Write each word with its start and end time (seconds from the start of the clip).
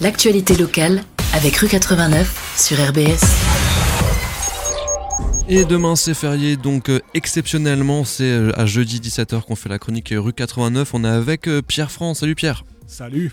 l'actualité 0.00 0.56
locale 0.56 1.02
avec 1.34 1.56
Rue 1.56 1.68
89 1.68 2.54
sur 2.56 2.78
RBS. 2.78 3.20
Et 5.48 5.64
demain 5.64 5.96
c'est 5.96 6.14
férié, 6.14 6.56
donc 6.56 6.88
euh, 6.88 7.00
exceptionnellement 7.14 8.04
c'est 8.04 8.24
euh, 8.24 8.52
à 8.58 8.66
jeudi 8.66 9.00
17h 9.00 9.42
qu'on 9.42 9.56
fait 9.56 9.68
la 9.68 9.78
chronique 9.78 10.14
Rue 10.16 10.32
89. 10.32 10.94
On 10.94 11.04
est 11.04 11.08
avec 11.08 11.48
euh, 11.48 11.60
Pierre 11.60 11.90
France. 11.90 12.20
Salut 12.20 12.34
Pierre. 12.34 12.64
Salut. 12.86 13.32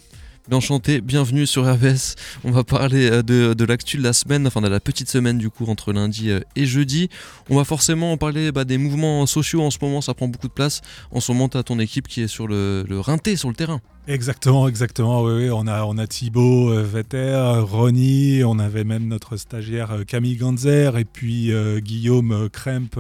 Enchanté, 0.50 1.02
bienvenue 1.02 1.46
sur 1.46 1.70
RBS. 1.70 2.16
On 2.46 2.52
va 2.52 2.64
parler 2.64 3.12
euh, 3.12 3.22
de, 3.22 3.54
de 3.54 3.66
l'actu 3.66 3.98
de 3.98 4.04
la 4.04 4.14
semaine, 4.14 4.48
enfin 4.48 4.62
de 4.62 4.70
la 4.70 4.80
petite 4.80 5.10
semaine 5.10 5.38
du 5.38 5.50
coup 5.50 5.66
entre 5.66 5.92
lundi 5.92 6.30
euh, 6.30 6.40
et 6.56 6.66
jeudi. 6.66 7.10
On 7.50 7.58
va 7.58 7.66
forcément 7.66 8.16
parler 8.16 8.54
bah, 8.54 8.64
des 8.64 8.78
mouvements 8.78 9.26
sociaux 9.26 9.62
en 9.62 9.72
ce 9.72 9.78
moment, 9.82 10.00
ça 10.00 10.14
prend 10.14 10.30
beaucoup 10.30 10.48
de 10.48 10.54
place. 10.54 10.82
En 11.12 11.20
ce 11.20 11.34
moment, 11.34 11.50
tu 11.50 11.58
as 11.58 11.64
ton 11.64 11.80
équipe 11.80 12.08
qui 12.08 12.22
est 12.22 12.28
sur 12.28 12.48
le, 12.48 12.86
le 12.88 13.00
rinté, 13.00 13.36
sur 13.36 13.50
le 13.50 13.56
terrain. 13.56 13.82
Exactement, 14.10 14.70
exactement. 14.70 15.24
Oui. 15.24 15.50
On 15.52 15.68
a, 15.68 15.84
on 15.84 15.98
a 15.98 16.08
Thibaut 16.08 16.72
euh, 16.72 16.82
Vetter, 16.82 17.60
Ronnie, 17.60 18.42
on 18.46 18.58
avait 18.58 18.86
même 18.86 19.06
notre 19.10 19.36
stagiaire 19.36 19.92
euh, 19.92 20.04
Camille 20.06 20.38
Ganzer 20.38 20.98
et 20.98 21.04
puis 21.04 21.52
euh, 21.52 21.82
Guillaume 21.82 22.48
Kremp 22.50 22.98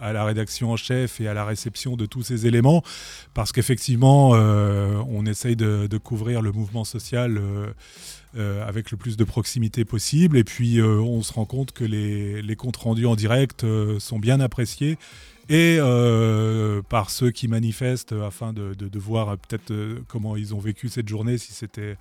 à 0.00 0.14
la 0.14 0.24
rédaction 0.24 0.72
en 0.72 0.76
chef 0.76 1.20
et 1.20 1.28
à 1.28 1.34
la 1.34 1.44
réception 1.44 1.96
de 1.96 2.06
tous 2.06 2.22
ces 2.22 2.46
éléments, 2.46 2.82
parce 3.34 3.52
qu'effectivement, 3.52 4.30
on 4.30 5.26
essaye 5.26 5.54
de, 5.54 5.98
couvrir 5.98 6.40
le 6.40 6.50
mouvement 6.52 6.84
social. 6.84 7.40
avec 8.34 8.90
le 8.90 8.96
plus 8.96 9.18
de 9.18 9.24
proximité 9.24 9.84
possible. 9.84 10.38
Et 10.38 10.44
puis, 10.44 10.80
on 10.82 11.22
se 11.22 11.32
rend 11.32 11.44
compte 11.44 11.72
que 11.72 11.84
les, 11.84 12.40
les 12.40 12.56
comptes 12.56 12.76
rendus 12.76 13.06
en 13.06 13.14
direct 13.14 13.66
sont 13.98 14.18
bien 14.18 14.40
appréciés 14.40 14.96
et 15.48 15.76
euh, 15.80 16.82
par 16.82 17.10
ceux 17.10 17.30
qui 17.30 17.48
manifestent 17.48 18.12
afin 18.12 18.52
de, 18.52 18.74
de- 18.74 18.88
de 18.88 18.98
voir 18.98 19.28
euh, 19.30 19.36
peut-être 19.36 19.70
euh, 19.70 20.00
comment 20.08 20.36
ils 20.36 20.54
ont 20.54 20.58
vécu 20.60 20.88
cette 20.88 21.08
journée, 21.08 21.38
si 21.38 21.52
c'était 21.52 21.96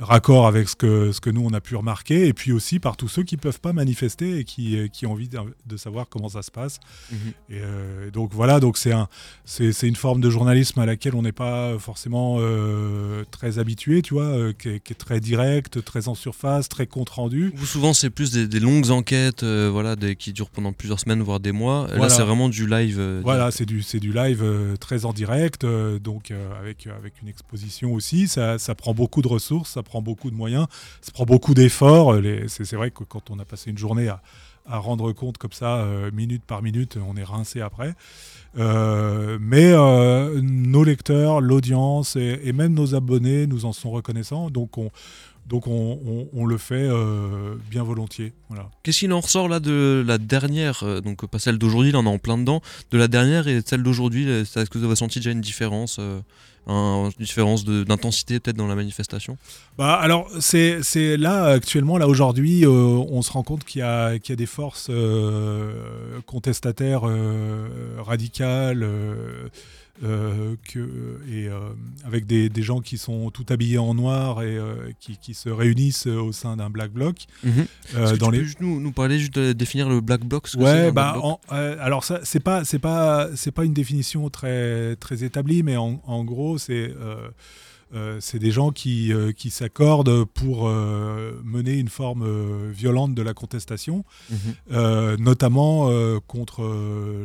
raccord 0.00 0.46
avec 0.46 0.68
ce 0.68 0.74
que, 0.76 1.12
ce 1.12 1.20
que 1.20 1.30
nous 1.30 1.42
on 1.44 1.52
a 1.52 1.60
pu 1.60 1.76
remarquer, 1.76 2.26
et 2.26 2.32
puis 2.32 2.50
aussi 2.52 2.80
par 2.80 2.96
tous 2.96 3.08
ceux 3.08 3.22
qui 3.22 3.36
peuvent 3.36 3.60
pas 3.60 3.72
manifester 3.72 4.38
et 4.38 4.44
qui, 4.44 4.76
euh, 4.76 4.88
qui 4.88 5.06
ont 5.06 5.12
envie 5.12 5.28
de, 5.28 5.38
de 5.66 5.76
savoir 5.76 6.08
comment 6.08 6.28
ça 6.28 6.42
se 6.42 6.50
passe. 6.50 6.80
Et 7.48 7.60
euh, 7.60 8.10
donc 8.10 8.32
voilà, 8.34 8.58
donc 8.58 8.76
c'est 8.76 8.92
un, 8.92 9.08
c'est, 9.44 9.72
c'est 9.72 9.86
une 9.86 9.94
forme 9.96 10.20
de 10.20 10.30
journalisme 10.30 10.80
à 10.80 10.86
laquelle 10.86 11.14
on 11.14 11.22
n'est 11.22 11.32
pas 11.32 11.78
forcément 11.78 12.38
euh, 12.40 13.24
très 13.30 13.58
habitué, 13.60 14.02
tu 14.02 14.14
vois, 14.14 14.24
euh, 14.24 14.52
qui, 14.52 14.68
est, 14.70 14.80
qui 14.80 14.92
est 14.94 14.96
très 14.96 15.20
direct, 15.20 15.84
très 15.84 16.08
en 16.08 16.16
surface, 16.16 16.68
très 16.68 16.88
compte 16.88 17.10
rendu. 17.10 17.52
Ou 17.62 17.64
souvent 17.64 17.92
c'est 17.92 18.10
plus 18.10 18.32
des, 18.32 18.48
des 18.48 18.60
longues 18.60 18.90
enquêtes 18.90 19.44
euh, 19.44 19.68
voilà, 19.70 19.94
des, 19.94 20.16
qui 20.16 20.32
durent 20.32 20.50
pendant 20.50 20.72
plusieurs 20.72 20.98
semaines, 20.98 21.22
voire 21.22 21.38
des 21.38 21.52
mois. 21.52 21.86
Là 21.94 22.08
c'est 22.08 22.22
vraiment 22.22 22.48
du 22.48 22.66
live. 22.66 22.96
euh, 22.98 23.20
Voilà, 23.22 23.52
c'est 23.52 23.66
du, 23.66 23.82
c'est 23.82 24.00
du 24.00 24.12
live 24.12 24.42
euh, 24.42 24.76
très 24.76 25.04
en 25.04 25.12
direct, 25.12 25.62
euh, 25.62 26.00
donc 26.00 26.32
euh, 26.32 26.58
avec, 26.60 26.88
avec 26.88 27.22
une 27.22 27.28
exposition 27.28 27.92
aussi. 27.92 28.26
Ça, 28.26 28.58
ça 28.58 28.74
prend 28.74 28.92
beaucoup 28.92 29.22
de 29.22 29.28
ressources, 29.28 29.70
ça 29.70 29.83
prend 29.84 30.02
beaucoup 30.02 30.30
de 30.30 30.36
moyens, 30.36 30.66
ça 31.00 31.12
prend 31.12 31.24
beaucoup 31.24 31.54
d'efforts. 31.54 32.14
Euh, 32.14 32.44
C'est 32.48 32.76
vrai 32.76 32.90
que 32.90 33.04
quand 33.04 33.30
on 33.30 33.38
a 33.38 33.44
passé 33.44 33.70
une 33.70 33.78
journée 33.78 34.08
à, 34.08 34.20
rendre 34.66 35.12
compte 35.12 35.36
comme 35.38 35.52
ça, 35.52 35.76
euh, 35.76 36.10
minute 36.12 36.42
par 36.42 36.62
minute, 36.62 36.96
on 37.06 37.16
est 37.16 37.24
rincé 37.24 37.60
après. 37.60 37.94
Euh, 38.56 39.38
mais 39.40 39.72
nos 40.42 40.84
lecteurs, 40.84 41.40
l'audience 41.40 42.16
et, 42.16 42.52
même 42.52 42.74
nos 42.74 42.94
abonnés 42.94 43.46
nous 43.46 43.66
en 43.66 43.72
sont 43.72 43.90
reconnaissants, 43.90 44.48
donc 44.50 44.78
on, 44.78 44.90
donc 45.46 45.66
on, 45.66 46.46
le 46.46 46.56
fait 46.56 46.88
bien 47.70 47.82
volontiers. 47.82 48.32
Qu'est-ce 48.82 49.00
qu'il 49.00 49.12
en 49.12 49.20
ressort 49.20 49.48
là 49.48 49.60
de 49.60 50.02
la 50.06 50.16
dernière, 50.16 51.02
donc 51.02 51.26
pas 51.26 51.38
celle 51.38 51.58
d'aujourd'hui, 51.58 51.92
là 51.92 51.98
on 51.98 52.06
est 52.06 52.08
en 52.08 52.18
plein 52.18 52.38
dedans, 52.38 52.62
de 52.90 52.96
la 52.96 53.08
dernière 53.08 53.48
et 53.48 53.60
celle 53.66 53.82
d'aujourd'hui 53.82 54.30
Est-ce 54.30 54.70
que 54.70 54.78
vous 54.78 54.84
avez 54.84 54.96
senti 54.96 55.18
déjà 55.18 55.32
une 55.32 55.42
différence, 55.42 56.00
un- 56.66 57.10
une 57.18 57.24
différence 57.24 57.64
d'intensité 57.64 58.40
peut-être 58.40 58.56
dans 58.56 58.66
la 58.66 58.74
manifestation? 58.74 59.36
Bah, 59.78 59.94
alors, 59.94 60.28
c'est 60.40 60.80
là, 61.16 61.44
actuellement, 61.46 61.98
là, 61.98 62.08
aujourd'hui, 62.08 62.64
euh, 62.64 62.68
on 62.70 63.22
se 63.22 63.32
rend 63.32 63.42
compte 63.42 63.64
qu'il 63.64 63.80
y, 63.80 63.82
a- 63.82 64.18
qu'il 64.18 64.32
y 64.32 64.34
a 64.34 64.36
des 64.36 64.46
forces 64.46 64.88
euh, 64.90 66.20
contestataires 66.26 67.02
euh, 67.04 67.66
radicales 67.98 68.82
euh, 70.02 70.56
que, 70.64 70.80
et, 71.30 71.46
euh, 71.46 71.60
avec 72.04 72.26
des, 72.26 72.48
des 72.48 72.62
gens 72.62 72.80
qui 72.80 72.98
sont 72.98 73.30
tout 73.30 73.46
habillés 73.50 73.78
en 73.78 73.94
noir 73.94 74.42
et 74.42 74.56
euh, 74.56 74.74
qui, 74.98 75.16
qui 75.18 75.34
se 75.34 75.48
réunissent 75.48 76.06
au 76.08 76.32
sein 76.32 76.56
d'un 76.56 76.68
black 76.68 76.90
bloc. 76.90 77.26
que 77.44 78.16
dans 78.16 78.26
tu 78.26 78.32
les... 78.32 78.38
peux 78.40 78.44
juste 78.44 78.60
nous, 78.60 78.80
nous 78.80 78.90
parler, 78.90 79.20
juste 79.20 79.34
de 79.38 79.52
définir 79.52 79.88
le 79.88 80.00
black 80.00 80.24
bloc 80.24 80.48
ce 80.48 80.56
Ouais, 80.58 80.90
bah, 80.90 81.16
en- 81.22 81.38
alors 81.48 82.02
c'est 82.24 82.40
pas, 82.40 82.64
c'est 82.64 82.80
pas, 82.80 83.28
c'est 83.36 83.52
pas 83.52 83.64
une 83.64 83.72
définition 83.72 84.28
très, 84.30 84.96
très 84.96 85.22
établie, 85.22 85.62
mais 85.62 85.76
en, 85.76 86.00
en 86.06 86.24
gros, 86.24 86.53
c'est, 86.58 86.90
euh, 87.00 87.28
euh, 87.94 88.18
c'est 88.20 88.38
des 88.40 88.50
gens 88.50 88.72
qui, 88.72 89.12
euh, 89.12 89.30
qui 89.32 89.50
s'accordent 89.50 90.24
pour 90.24 90.68
mener 90.68 91.74
une 91.78 91.88
forme 91.88 92.70
violente 92.72 93.14
de 93.14 93.22
la 93.22 93.34
contestation, 93.34 94.04
Mhm. 94.30 94.36
euh, 94.72 95.16
notamment 95.18 95.90
euh, 95.90 96.18
contre 96.26 96.64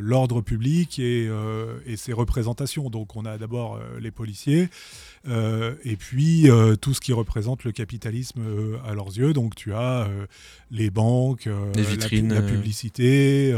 l'ordre 0.02 0.42
public 0.42 1.00
et, 1.00 1.28
euh, 1.28 1.80
et 1.88 1.96
ses 1.98 2.14
représentations. 2.14 2.90
Donc, 2.90 3.16
on 3.16 3.26
a 3.26 3.38
d'abord 3.38 3.80
les 4.00 4.12
policiers. 4.12 4.70
et 5.28 5.96
puis 5.98 6.48
tout 6.82 6.94
ce 6.94 7.02
qui 7.02 7.12
représente 7.14 7.64
le 7.66 7.72
capitalisme 7.74 8.42
à 8.88 8.94
leurs 8.94 9.18
yeux. 9.18 9.34
Donc 9.34 9.54
tu 9.54 9.74
as 9.74 10.08
les 10.72 10.90
banques, 10.90 11.50
Les 11.76 11.84
vitrines, 11.84 12.34
la, 12.34 12.42
publicité, 12.42 13.54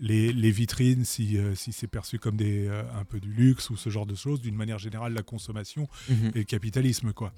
les, 0.00 0.32
les 0.32 0.50
vitrines 0.50 1.04
si, 1.04 1.36
euh, 1.38 1.54
si 1.54 1.72
c'est 1.72 1.86
perçu 1.86 2.18
comme 2.18 2.36
des, 2.36 2.66
euh, 2.68 2.82
un 2.98 3.04
peu 3.04 3.20
du 3.20 3.32
luxe 3.32 3.70
ou 3.70 3.76
ce 3.76 3.90
genre 3.90 4.06
de 4.06 4.14
choses, 4.14 4.40
d'une 4.40 4.54
manière 4.56 4.78
générale 4.78 5.12
la 5.12 5.22
consommation 5.22 5.88
Mhm. 6.08 6.32
et 6.34 6.38
le 6.38 6.44
capitalisme. 6.44 7.12
Quoi. 7.12 7.32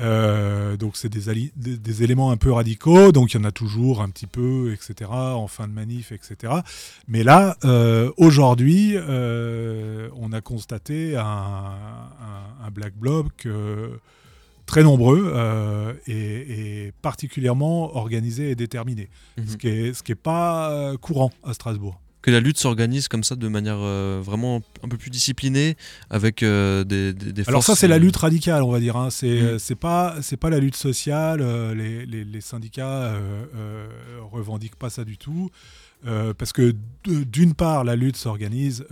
Euh, 0.00 0.76
donc 0.76 0.96
c'est 0.96 1.08
des, 1.08 1.50
des, 1.56 1.76
des 1.76 2.02
éléments 2.02 2.30
un 2.30 2.36
peu 2.36 2.52
radicaux, 2.52 3.10
donc 3.10 3.32
il 3.34 3.38
y 3.38 3.40
en 3.40 3.44
a 3.44 3.50
toujours 3.52 4.00
un 4.02 4.10
petit 4.10 4.26
peu, 4.26 4.72
etc., 4.72 5.10
en 5.10 5.48
fin 5.48 5.66
de 5.66 5.72
manif, 5.72 6.12
etc. 6.12 6.52
Mais 7.08 7.24
là, 7.24 7.56
euh, 7.64 8.12
aujourd'hui, 8.16 8.92
euh, 8.94 10.08
on 10.14 10.32
a 10.32 10.40
constaté 10.40 11.16
un, 11.16 11.24
un- 11.24 12.64
un 12.66 12.70
black 12.70 12.94
bloc 12.96 13.48
très 14.68 14.82
nombreux 14.84 15.32
euh, 15.34 15.92
et, 16.06 16.84
et 16.86 16.92
particulièrement 17.02 17.96
organisé 17.96 18.50
et 18.50 18.54
déterminé, 18.54 19.08
Mhm. 19.38 19.46
ce 19.48 19.56
qui 19.56 19.68
est, 19.68 19.94
ce 19.94 20.02
qui 20.04 20.12
est 20.12 20.22
pas 20.32 20.70
euh, 20.70 20.96
courant 20.96 21.32
à 21.42 21.52
Strasbourg. 21.54 21.98
Que 22.20 22.30
la 22.32 22.40
lutte 22.40 22.58
s'organise 22.58 23.06
comme 23.08 23.22
ça 23.24 23.36
de 23.36 23.48
manière 23.48 23.78
euh, 23.78 24.20
vraiment 24.22 24.60
un 24.82 24.88
peu 24.88 24.96
plus 24.98 25.08
disciplinée, 25.10 25.76
avec 26.10 26.42
euh, 26.42 26.82
des, 26.84 27.12
des, 27.14 27.32
des 27.32 27.48
Alors 27.48 27.64
forces, 27.64 27.78
ça, 27.78 27.80
c'est 27.80 27.88
la 27.88 27.98
lutte 27.98 28.16
radicale, 28.16 28.62
on 28.62 28.70
va 28.72 28.80
dire. 28.80 28.96
hein. 28.96 29.08
C'est 29.10 29.40
Mm. 29.40 29.44
euh, 29.46 29.58
c'est 29.58 29.76
pas 29.88 30.16
c'est 30.20 30.36
pas 30.36 30.50
la 30.50 30.58
lutte 30.58 30.76
sociale. 30.76 31.40
les, 31.76 32.04
les- 32.06 32.24
les 32.24 32.40
syndicats 32.40 33.14
euh, 33.14 33.86
revendiquent 34.32 34.76
pas 34.76 34.90
ça 34.90 35.04
du 35.04 35.16
tout. 35.16 35.50
Parce 36.38 36.52
que 36.52 36.74
d'une 37.04 37.54
part, 37.54 37.82
la 37.84 37.96
lutte 37.96 38.16
s'organise 38.16 38.84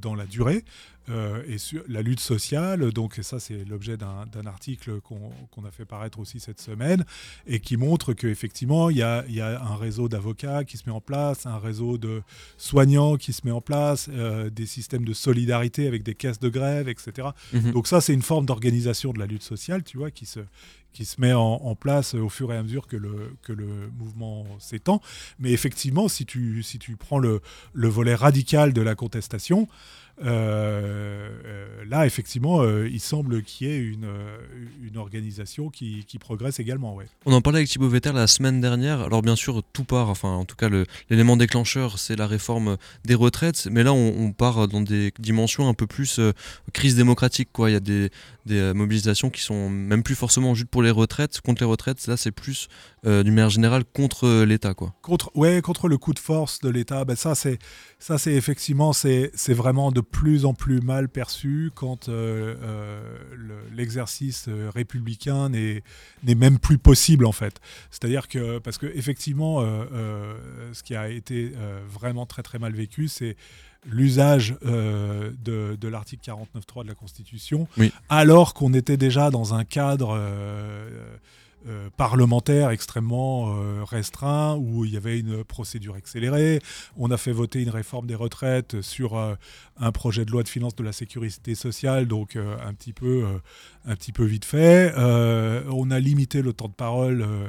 dans 0.00 0.14
la 0.14 0.24
durée. 0.26 0.64
Euh, 1.10 1.42
et 1.46 1.58
sur 1.58 1.82
la 1.88 2.02
lutte 2.02 2.20
sociale, 2.20 2.92
donc 2.92 3.18
et 3.18 3.22
ça 3.22 3.40
c'est 3.40 3.64
l'objet 3.64 3.96
d'un 3.96 4.46
article 4.46 5.00
qu'on 5.00 5.64
a 5.64 5.70
fait 5.70 5.84
paraître 5.84 6.18
aussi 6.18 6.40
cette 6.40 6.60
semaine, 6.60 7.04
et 7.46 7.60
qui 7.60 7.76
montre 7.76 8.12
qu'effectivement 8.12 8.90
il 8.90 8.98
y 8.98 9.02
a, 9.02 9.24
il 9.28 9.34
y 9.34 9.40
a 9.40 9.62
un 9.62 9.76
réseau 9.76 10.08
d'avocats 10.08 10.64
qui 10.64 10.76
se 10.76 10.84
met 10.86 10.92
en 10.92 11.00
place, 11.00 11.46
un 11.46 11.58
réseau 11.58 11.98
de 11.98 12.22
soignants 12.56 13.16
qui 13.16 13.32
se 13.32 13.42
met 13.44 13.52
en 13.52 13.60
place, 13.60 14.08
euh, 14.12 14.50
des 14.50 14.66
systèmes 14.66 15.04
de 15.04 15.12
solidarité 15.14 15.86
avec 15.86 16.02
des 16.02 16.14
caisses 16.14 16.40
de 16.40 16.48
grève, 16.48 16.88
etc. 16.88 17.28
mhm. 17.52 17.72
Donc 17.72 17.86
ça, 17.86 18.00
c'est 18.00 18.14
une 18.14 18.22
forme 18.22 18.46
d'organisation 18.46 19.12
de 19.12 19.18
la 19.18 19.26
lutte 19.26 19.42
sociale, 19.42 19.82
tu 19.82 19.98
vois, 19.98 20.10
qui 20.10 20.26
se, 20.26 20.40
qui 20.92 21.04
se 21.04 21.20
met 21.20 21.32
en, 21.32 21.40
en 21.40 21.74
place 21.74 22.14
au 22.14 22.28
fur 22.28 22.52
et 22.52 22.56
à 22.56 22.62
mesure 22.62 22.86
que 22.86 22.96
le, 22.96 23.36
que 23.42 23.52
le 23.52 23.90
mouvement 23.98 24.46
s'étend. 24.58 25.00
Mais 25.38 25.52
effectivement, 25.52 26.08
si 26.08 26.26
tu, 26.26 26.62
si 26.62 26.78
tu 26.78 26.96
prends 26.96 27.18
le, 27.18 27.40
le 27.72 27.88
volet 27.88 28.14
radical 28.14 28.72
de 28.72 28.82
la 28.82 28.94
contestation, 28.94 29.68
là, 30.20 32.06
effectivement, 32.06 32.60
euh, 32.60 32.88
il 32.88 33.00
semble 33.00 33.42
qu'il 33.42 33.66
y 33.66 33.70
ait 33.70 33.78
une, 33.78 34.04
euh, 34.04 34.38
une 34.82 34.96
organisation 34.96 35.70
qui, 35.70 36.04
qui 36.06 36.18
progresse 36.18 36.60
également. 36.60 36.94
Ouais. 36.94 37.06
On 37.26 37.32
en 37.32 37.40
parlait 37.40 37.60
avec 37.60 37.68
Thibaut 37.68 37.88
Vetter 37.88 38.12
la 38.12 38.26
semaine 38.26 38.60
dernière. 38.60 39.00
Alors 39.00 39.22
bien 39.22 39.36
sûr, 39.36 39.62
tout 39.72 39.84
part, 39.84 40.08
enfin 40.10 40.28
en 40.28 40.44
tout 40.44 40.56
cas 40.56 40.68
l'élément 41.10 41.36
déclencheur, 41.36 41.98
c'est 41.98 42.16
la 42.16 42.26
réforme 42.26 42.76
des 43.04 43.14
retraites. 43.14 43.68
Mais 43.70 43.82
là, 43.82 43.92
on, 43.92 44.14
on 44.18 44.32
part 44.32 44.68
dans 44.68 44.80
des 44.80 45.12
dimensions 45.18 45.68
un 45.68 45.74
peu 45.74 45.86
plus 45.86 46.18
euh, 46.18 46.32
crise 46.72 46.94
démocratique. 46.94 47.48
Quoi. 47.52 47.70
Il 47.70 47.72
y 47.72 47.76
a 47.76 47.80
des, 47.80 48.10
des, 48.46 48.58
euh, 48.58 48.74
mobilisations 48.74 49.30
qui 49.30 49.40
sont 49.40 49.70
même 49.70 50.02
plus 50.02 50.14
forcément 50.14 50.54
juste 50.54 50.68
pour 50.68 50.82
les 50.82 50.90
retraites, 50.90 51.40
contre 51.40 51.62
les 51.62 51.68
retraites. 51.68 52.06
Là, 52.06 52.16
c'est 52.16 52.32
plus 52.32 52.68
euh, 53.06 53.22
d'une 53.22 53.34
manière 53.34 53.50
générale 53.50 53.84
contre 53.84 54.26
euh, 54.26 54.44
l'État. 54.44 54.74
Quoi. 54.74 54.94
Contre, 55.02 55.30
ouais, 55.36 55.62
contre 55.62 55.88
le 55.88 55.98
coup 55.98 56.12
de 56.12 56.18
force 56.18 56.60
de 56.60 56.68
l'État, 56.68 57.04
ben 57.04 57.14
ça 57.14 57.34
c'est 57.34 57.58
ça 58.00 58.18
c'est 58.18 58.34
effectivement 58.34 58.92
c'est 58.92 59.30
c'est 59.34 59.54
vraiment 59.54 59.92
de 59.92 60.00
plus 60.10 60.44
en 60.44 60.54
plus 60.54 60.80
mal 60.80 61.08
perçu 61.08 61.70
quand 61.74 62.08
euh, 62.08 62.54
euh, 62.62 63.00
le- 63.36 63.76
l'exercice 63.76 64.46
euh, 64.48 64.70
républicain 64.74 65.48
n'est 65.48 65.82
même 66.24 66.58
plus 66.58 66.78
possible 66.78 67.24
en 67.26 67.32
fait. 67.32 67.60
C'est-à-dire 67.90 68.28
que 68.28 68.58
parce 68.58 68.78
que 68.78 68.86
effectivement 68.86 69.58
euh, 69.62 70.34
ce 70.72 70.82
qui 70.82 70.94
a 70.96 71.08
été 71.08 71.52
vraiment 71.88 72.26
très 72.26 72.42
très 72.42 72.58
mal 72.58 72.72
vécu 72.72 73.08
c'est 73.08 73.36
l'usage 73.86 74.56
euh, 74.66 75.30
de, 75.44 75.76
de 75.80 75.88
l'article 75.88 76.28
49.3 76.30 76.82
de 76.82 76.88
la 76.88 76.94
Constitution, 76.94 77.68
Oui. 77.78 77.92
alors 78.08 78.52
qu'on 78.52 78.74
était 78.74 78.96
déjà 78.96 79.30
dans 79.30 79.54
un 79.54 79.64
cadre 79.64 80.16
euh, 80.18 81.16
euh, 81.66 81.90
parlementaire 81.96 82.70
extrêmement 82.70 83.52
euh, 83.56 83.82
restreint 83.82 84.54
où 84.56 84.84
il 84.84 84.92
y 84.92 84.96
avait 84.96 85.18
une 85.18 85.42
procédure 85.42 85.96
accélérée. 85.96 86.60
On 86.96 87.10
a 87.10 87.16
fait 87.16 87.32
voter 87.32 87.60
une 87.60 87.70
réforme 87.70 88.06
des 88.06 88.14
retraites 88.14 88.80
sur 88.80 89.16
euh, 89.16 89.34
un 89.76 89.90
projet 89.90 90.24
de 90.24 90.30
loi 90.30 90.44
de 90.44 90.48
finances 90.48 90.76
de 90.76 90.84
la 90.84 90.92
sécurité 90.92 91.56
sociale, 91.56 92.06
donc 92.06 92.36
un, 92.36 92.74
petit 92.74 92.92
peu, 92.92 93.26
un 93.84 93.96
petit 93.96 94.12
peu 94.12 94.24
vite 94.24 94.44
fait. 94.44 94.92
on 94.96 95.90
a 95.90 96.00
limité 96.00 96.42
le 96.42 96.52
temps 96.52 96.68
de 96.68 96.74
parole 96.74 97.22
euh, 97.22 97.48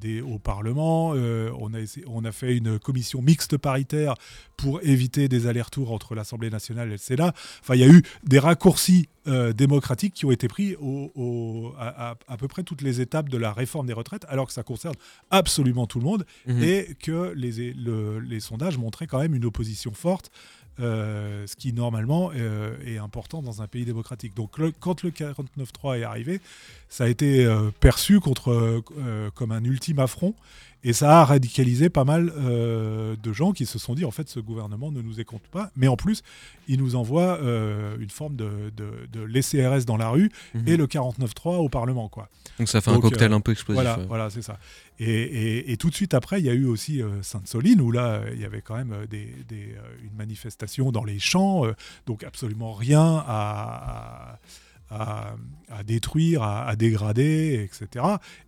des, 0.00 0.20
au 0.20 0.38
Parlement. 0.38 1.12
Euh, 1.14 1.50
on, 1.58 1.74
a 1.74 1.78
on 2.06 2.24
a 2.24 2.32
fait 2.32 2.56
une 2.56 2.78
commission 2.78 3.22
mixte 3.22 3.56
paritaire 3.56 4.14
pour 4.56 4.80
éviter 4.82 5.28
des 5.28 5.46
allers-retours 5.46 5.92
entre 5.92 6.14
l'Assemblée 6.14 6.50
nationale 6.50 6.88
et 6.88 6.92
le 6.92 6.96
Sénat. 6.96 7.32
Enfin, 7.60 7.74
il 7.74 7.80
y 7.80 7.84
a 7.84 7.88
eu 7.88 8.02
des 8.24 8.38
raccourcis 8.38 9.08
démocratiques 9.56 10.14
qui 10.14 10.24
ont 10.24 10.30
été 10.30 10.46
pris 10.46 10.76
au, 10.80 11.72
à, 11.76 12.14
à, 12.28 12.36
peu 12.36 12.46
près 12.46 12.62
toutes 12.62 12.80
les 12.80 13.00
étapes 13.00 13.28
de 13.28 13.36
la 13.36 13.52
réforme 13.52 13.88
des 13.88 13.92
retraites, 13.92 14.24
alors 14.28 14.46
que 14.46 14.52
ça 14.52 14.62
concerne 14.62 14.94
absolument 15.32 15.88
tout 15.88 15.98
le 15.98 16.04
monde 16.04 16.24
mmh. 16.46 16.62
et 16.62 16.96
que 17.02 17.32
les, 17.34 17.74
les 17.74 18.40
sondages 18.40 18.78
montraient 18.78 19.08
quand 19.08 19.18
même 19.18 19.34
une 19.34 19.44
opposition 19.44 19.92
forte 19.92 20.30
euh, 20.78 21.46
ce 21.46 21.56
qui 21.56 21.72
normalement 21.72 22.32
euh, 22.34 22.76
est 22.84 22.98
important 22.98 23.40
dans 23.40 23.62
un 23.62 23.66
pays 23.66 23.86
démocratique. 23.86 24.34
Donc 24.34 24.52
quand 24.78 25.02
le 25.02 25.10
49.3 25.10 26.00
est 26.00 26.04
arrivé, 26.04 26.40
ça 26.90 27.04
a 27.04 27.08
été 27.08 27.46
euh, 27.46 27.70
perçu 27.80 28.20
comme 28.20 29.52
un 29.52 29.64
ultime 29.64 29.98
affront 29.98 30.34
et 30.86 30.92
ça 30.92 31.20
a 31.20 31.24
radicalisé 31.24 31.90
pas 31.90 32.04
mal 32.04 32.32
euh, 32.36 33.16
de 33.20 33.32
gens 33.32 33.50
qui 33.50 33.66
se 33.66 33.76
sont 33.76 33.94
dit, 33.94 34.04
en 34.04 34.12
fait, 34.12 34.28
ce 34.28 34.38
gouvernement 34.38 34.92
ne 34.92 35.02
nous 35.02 35.18
écoute 35.18 35.42
pas, 35.50 35.68
mais 35.74 35.88
en 35.88 35.96
plus, 35.96 36.22
il 36.68 36.78
nous 36.78 36.94
envoie 36.94 37.40
euh, 37.42 37.96
une 37.98 38.08
forme 38.08 38.36
de, 38.36 38.70
de, 38.76 39.20
l'ECRS 39.20 39.84
dans 39.84 39.96
la 39.96 40.10
rue 40.10 40.30
mhm. 40.54 40.68
et 40.68 40.76
le 40.76 40.86
49-3 40.86 41.56
au 41.56 41.68
Parlement. 41.68 42.08
Quoi. 42.08 42.28
Donc 42.60 42.68
ça 42.68 42.80
fait 42.80 42.92
un 42.92 43.00
cocktail 43.00 43.32
euh, 43.32 43.36
un 43.36 43.40
peu 43.40 43.50
explosif. 43.50 43.82
Voilà, 43.82 43.98
voilà 44.06 44.30
c'est 44.30 44.42
ça. 44.42 44.60
Et, 45.00 45.72
et, 45.72 45.76
tout 45.76 45.90
de 45.90 45.94
suite 45.94 46.14
après, 46.14 46.38
il 46.38 46.46
y 46.46 46.50
a 46.50 46.54
eu 46.54 46.66
aussi 46.66 47.02
Sainte-Soline, 47.20 47.80
où 47.80 47.90
là, 47.90 48.22
il 48.32 48.40
y 48.40 48.44
avait 48.44 48.62
quand 48.62 48.76
même 48.76 48.94
des, 49.10 49.34
des, 49.48 49.74
une 50.04 50.16
manifestation 50.16 50.92
dans 50.92 51.04
les 51.04 51.18
champs, 51.18 51.64
donc 52.06 52.22
absolument 52.22 52.72
rien 52.72 53.24
à 53.26 53.36
à, 53.36 54.38
détruire, 55.84 56.42
à, 56.42 56.76
dégrader, 56.76 57.64
etc. 57.64 58.04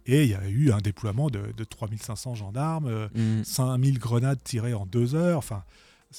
Et 0.07 0.25
il 0.25 0.31
y 0.31 0.35
a 0.35 0.49
eu 0.49 0.71
un 0.73 0.79
déploiement 0.79 1.29
de, 1.29 1.65
3500 1.65 2.35
gendarmes, 2.35 3.09
5000 3.45 3.95
mm. 3.95 3.99
grenades 3.99 4.43
tirées 4.43 4.75
en 4.75 4.87
deux 4.87 5.15
heures. 5.15 5.39
Enfin, 5.39 5.65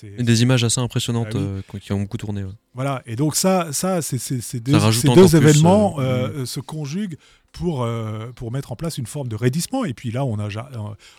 des 0.04 0.44
images 0.44 0.64
assez 0.64 0.80
impressionnantes 0.80 1.30
ah 1.34 1.38
euh, 1.38 1.62
qui 1.82 1.92
ont 1.94 2.02
beaucoup 2.02 2.18
tourné. 2.18 2.46
Voilà, 2.76 3.02
et 3.08 3.16
donc 3.16 3.36
ça, 3.36 3.74
ça 3.74 4.02
ces, 4.04 4.60
deux, 4.60 4.78
deux 5.16 5.36
événements 5.36 6.00
euh, 6.00 6.04
euh, 6.04 6.42
mm. 6.42 6.46
se 6.46 6.60
conjuguent 6.60 7.18
pour, 7.52 7.88
pour 8.36 8.52
mettre 8.52 8.72
en 8.72 8.76
place 8.76 9.00
une 9.00 9.08
forme 9.08 9.28
de 9.28 9.36
raidissement. 9.36 9.84
Et 9.84 9.96
puis 9.96 10.12
là, 10.12 10.24
on, 10.24 10.38
a, 10.40 10.50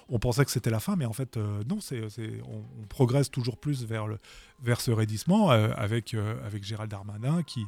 on 0.09 0.19
pensait 0.21 0.45
que 0.45 0.53
c'était 0.53 0.71
la 0.71 0.79
fin, 0.79 0.95
mais 0.95 1.05
en 1.05 1.13
fait, 1.13 1.37
non, 1.69 1.81
c'est, 1.81 2.03
on, 2.45 2.59
on, 2.81 2.87
progresse 2.89 3.33
toujours 3.33 3.57
plus 3.57 3.85
vers, 3.85 4.07
le, 4.07 4.19
vers 4.63 4.81
ce 4.81 4.93
raidissement 4.93 5.51
avec, 5.51 6.15
avec 6.47 6.63
Gérald 6.63 6.93
Darmanin 6.93 7.43
qui, 7.43 7.67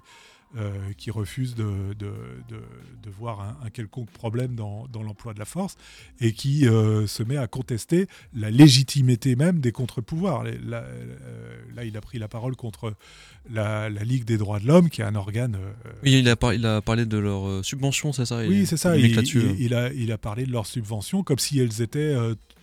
euh, 0.56 0.70
qui 0.98 1.10
refuse 1.10 1.54
de, 1.54 1.94
de, 1.98 2.12
de, 2.50 3.10
voir 3.10 3.56
un, 3.64 3.70
quelconque 3.70 4.10
problème 4.10 4.54
dans, 4.54 4.86
dans 4.92 5.02
l'emploi 5.02 5.32
de 5.32 5.38
la 5.38 5.44
force 5.44 5.76
et 6.20 6.32
qui 6.32 6.68
euh, 6.68 7.06
se 7.06 7.22
met 7.22 7.38
à 7.38 7.46
contester 7.46 8.06
la 8.34 8.50
légitimité 8.50 9.34
même 9.34 9.60
des 9.60 9.72
contre-pouvoirs. 9.72 10.44
Là, 10.44 10.52
euh, 10.82 11.56
là, 11.74 11.84
il 11.84 11.96
a 11.96 12.00
pris 12.00 12.18
la 12.18 12.28
parole 12.28 12.54
contre 12.54 12.94
la, 13.50 13.88
la 13.88 14.04
Ligue 14.04 14.24
des 14.24 14.36
droits 14.36 14.60
de 14.60 14.66
l'homme, 14.66 14.90
qui 14.90 15.00
est 15.00 15.04
un 15.04 15.14
organe... 15.14 15.56
oui, 16.02 16.18
il 16.18 16.28
a, 16.28 16.36
par, 16.36 16.52
il 16.52 16.66
a 16.66 16.82
parlé 16.82 17.06
de 17.06 17.16
leurs 17.16 17.64
subventions, 17.64 18.12
c'est 18.12 18.26
ça? 18.26 18.38
Oui, 18.46 18.66
c'est 18.66 18.76
ça. 18.76 18.96
Il, 18.96 19.06
il, 19.58 19.74
a, 19.74 19.92
il 19.92 20.12
a 20.12 20.18
parlé 20.18 20.44
de 20.44 20.52
leurs 20.52 20.66
subventions 20.66 21.22
comme 21.22 21.38
si 21.38 21.58
elles 21.60 21.80
étaient 21.80 22.14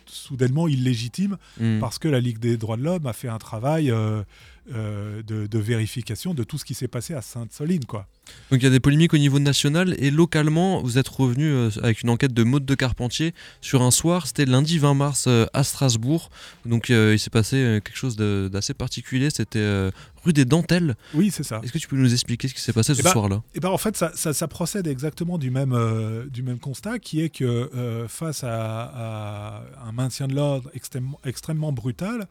soudainement 0.10 0.68
illégitimes 0.68 1.38
hmm. 1.60 1.80
parce 1.80 2.00
que 2.00 2.08
la 2.08 2.20
Ligue 2.20 2.40
des 2.40 2.58
droits 2.58 2.78
de 2.78 2.84
l'homme 2.84 3.06
a 3.06 3.14
fait 3.14 3.30
un 3.30 3.38
travail 3.38 3.92
euh, 3.92 4.24
de, 4.70 5.58
vérification 5.60 6.34
de 6.34 6.44
tout 6.44 6.58
ce 6.58 6.66
qui 6.66 6.74
s'est 6.74 6.88
passé 6.88 7.14
à 7.14 7.22
Sainte-Soline. 7.22 7.86
Quoi. 7.86 8.08
Donc 8.52 8.62
il 8.62 8.64
y 8.64 8.68
a 8.68 8.72
des 8.72 8.80
polémiques 8.80 9.14
au 9.14 9.18
niveau 9.18 9.40
national 9.40 9.96
et 10.00 10.10
localement, 10.10 10.82
vous 10.82 10.98
êtes 10.98 11.08
revenu 11.08 11.46
euh, 11.46 11.70
avec 11.84 12.02
une 12.02 12.10
enquête 12.10 12.34
de 12.34 12.44
Maude 12.44 12.66
de 12.66 12.76
Carpentier 12.76 13.34
sur 13.62 13.82
un 13.82 13.92
soir, 13.92 14.26
c'était 14.26 14.46
lundi 14.46 14.80
20 14.80 14.94
mars 14.96 15.26
euh, 15.28 15.46
à 15.54 15.64
Strasbourg. 15.64 16.30
Donc 16.66 16.90
il 16.90 17.20
s'est 17.20 17.30
passé 17.30 17.80
quelque 17.84 17.98
chose 17.98 18.16
d'assez 18.16 18.74
particulier, 18.74 19.30
c'était 19.30 19.90
rue 20.24 20.34
des 20.34 20.46
Dentelles. 20.46 20.96
Oui, 21.14 21.32
c'est 21.32 21.44
ça. 21.44 21.62
Est-ce 21.64 21.72
que 21.72 21.78
tu 21.78 21.88
peux 21.88 21.96
nous 21.96 22.12
expliquer 22.12 22.48
ce 22.48 22.54
qui 22.54 22.62
s'est 22.62 22.74
passé 22.74 22.94
ce 22.94 23.00
eh 23.00 23.04
ben, 23.04 23.12
soir-là? 23.12 23.42
eh 23.56 23.60
ben, 23.60 23.70
En 23.70 23.78
fait, 23.78 23.96
ça, 23.96 24.48
procède 24.48 24.88
exactement 24.88 25.38
du 25.38 25.52
même, 25.52 25.78
du 26.32 26.44
même 26.44 26.60
constat 26.60 27.00
qui 27.00 27.22
est 27.22 27.30
que 27.30 28.06
face 28.08 28.44
à, 28.44 29.64
un 29.86 29.92
maintien 29.92 30.28
de 30.28 30.36
l'ordre 30.36 30.70
extrêmement, 30.74 31.20
extrêmement 31.24 31.72
brutal, 31.72 32.28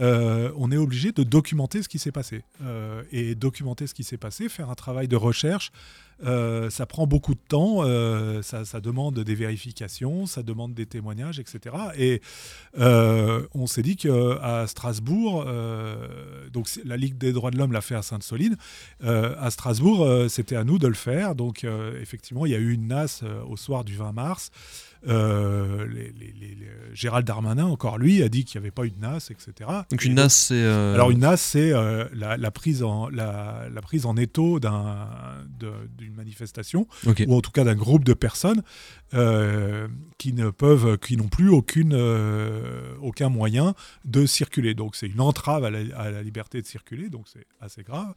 euh, 0.00 0.50
on 0.56 0.72
est 0.72 0.76
obligé 0.76 1.12
de 1.12 1.22
documenter 1.22 1.82
ce 1.82 1.88
qui 1.88 1.98
s'est 1.98 2.12
passé. 2.12 2.42
Euh, 2.62 3.02
et 3.12 3.34
documenter 3.34 3.86
ce 3.86 3.94
qui 3.94 4.04
s'est 4.04 4.16
passé, 4.16 4.48
faire 4.48 4.70
un 4.70 4.74
travail 4.74 5.08
de 5.08 5.16
recherche, 5.16 5.33
recherche 5.34 5.70
euh, 6.24 6.70
ça 6.70 6.86
prend 6.86 7.06
beaucoup 7.06 7.34
de 7.34 7.40
temps, 7.48 7.82
ça, 8.42 8.80
demande 8.80 9.18
des 9.18 9.34
vérifications, 9.34 10.26
ça 10.26 10.42
demande 10.42 10.74
des 10.74 10.86
témoignages, 10.86 11.38
etc. 11.38 11.74
Et 11.98 12.20
on 12.76 13.66
s'est 13.66 13.82
dit 13.82 13.96
qu'à 13.96 14.66
Strasbourg, 14.66 15.44
donc 16.52 16.68
la 16.84 16.96
Ligue 16.96 17.18
des 17.18 17.32
droits 17.32 17.50
de 17.50 17.58
l'homme 17.58 17.72
l'a 17.72 17.80
fait 17.80 17.94
à 17.94 18.02
Sainte-Soline, 18.02 18.56
à 19.02 19.50
Strasbourg, 19.50 20.28
c'était 20.28 20.56
à 20.56 20.64
nous 20.64 20.78
de 20.78 20.88
le 20.88 20.94
faire. 20.94 21.34
Donc 21.34 21.64
effectivement, 22.00 22.46
il 22.46 22.52
y 22.52 22.56
a 22.56 22.58
eu 22.58 22.72
une 22.72 22.88
NAS 22.88 23.22
au 23.48 23.56
soir 23.56 23.84
du 23.84 23.96
20 23.96 24.12
mars. 24.12 24.50
Euh, 25.06 25.86
Gérald 26.94 27.26
Darmanin, 27.26 27.66
encore 27.66 27.98
lui, 27.98 28.22
a 28.22 28.28
dit 28.28 28.44
qu'il 28.44 28.60
n'y 28.60 28.64
avait 28.64 28.70
pas 28.70 28.86
une 28.86 28.98
NAS, 29.00 29.30
etc. 29.30 29.70
Donc 29.90 30.04
une 30.04 30.14
NAS, 30.14 30.28
c'est... 30.30 30.54
Euh, 30.54 30.94
Alors 30.94 31.10
une 31.10 31.20
NAS, 31.20 31.36
c'est 31.36 31.72
euh, 31.72 32.04
la, 32.14 32.50
prise 32.50 32.82
en, 32.82 33.08
la, 33.08 33.68
prise 33.82 34.06
en 34.06 34.16
étau 34.16 34.60
d'une 36.04 36.14
manifestation, 36.14 36.86
ou 37.26 37.34
en 37.34 37.40
tout 37.40 37.50
cas 37.50 37.64
d'un 37.64 37.74
groupe 37.74 38.04
de 38.04 38.14
personnes 38.14 38.62
qui 40.18 40.32
ne 40.32 40.50
peuvent, 40.50 40.98
qui 40.98 41.16
n'ont 41.16 41.28
plus 41.28 41.48
aucune, 41.48 41.94
aucun 43.00 43.28
moyen 43.28 43.74
de 44.04 44.26
circuler. 44.26 44.74
Donc 44.74 44.96
c'est 44.96 45.06
une 45.06 45.20
entrave 45.20 45.64
à 45.64 45.70
la, 45.70 46.22
liberté 46.22 46.60
de 46.60 46.66
circuler, 46.66 47.08
donc 47.08 47.26
c'est 47.32 47.46
assez 47.60 47.82
grave. 47.82 48.14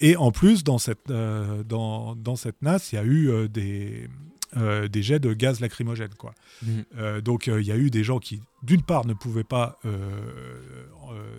et 0.00 0.16
en 0.16 0.30
plus, 0.30 0.64
dans 0.64 0.78
cette, 0.78 1.08
dans, 1.08 2.16
dans 2.16 2.36
cette 2.36 2.62
NAS, 2.62 2.92
il 2.92 2.96
y 2.96 2.98
a 2.98 3.04
eu 3.04 3.48
des 3.48 4.08
euh, 4.56 4.88
des 4.88 5.02
jets 5.02 5.18
de 5.18 5.32
gaz 5.32 5.60
lacrymogène. 5.60 6.14
Quoi. 6.16 6.34
Mhm. 6.62 6.84
Euh, 6.98 7.20
donc 7.20 7.48
euh, 7.48 7.60
il 7.60 7.66
y 7.66 7.72
a 7.72 7.76
eu 7.76 7.90
des 7.90 8.04
gens 8.04 8.18
qui, 8.18 8.40
d'une 8.62 8.82
part, 8.82 9.06
ne 9.06 9.14
pouvaient 9.14 9.44
pas 9.44 9.78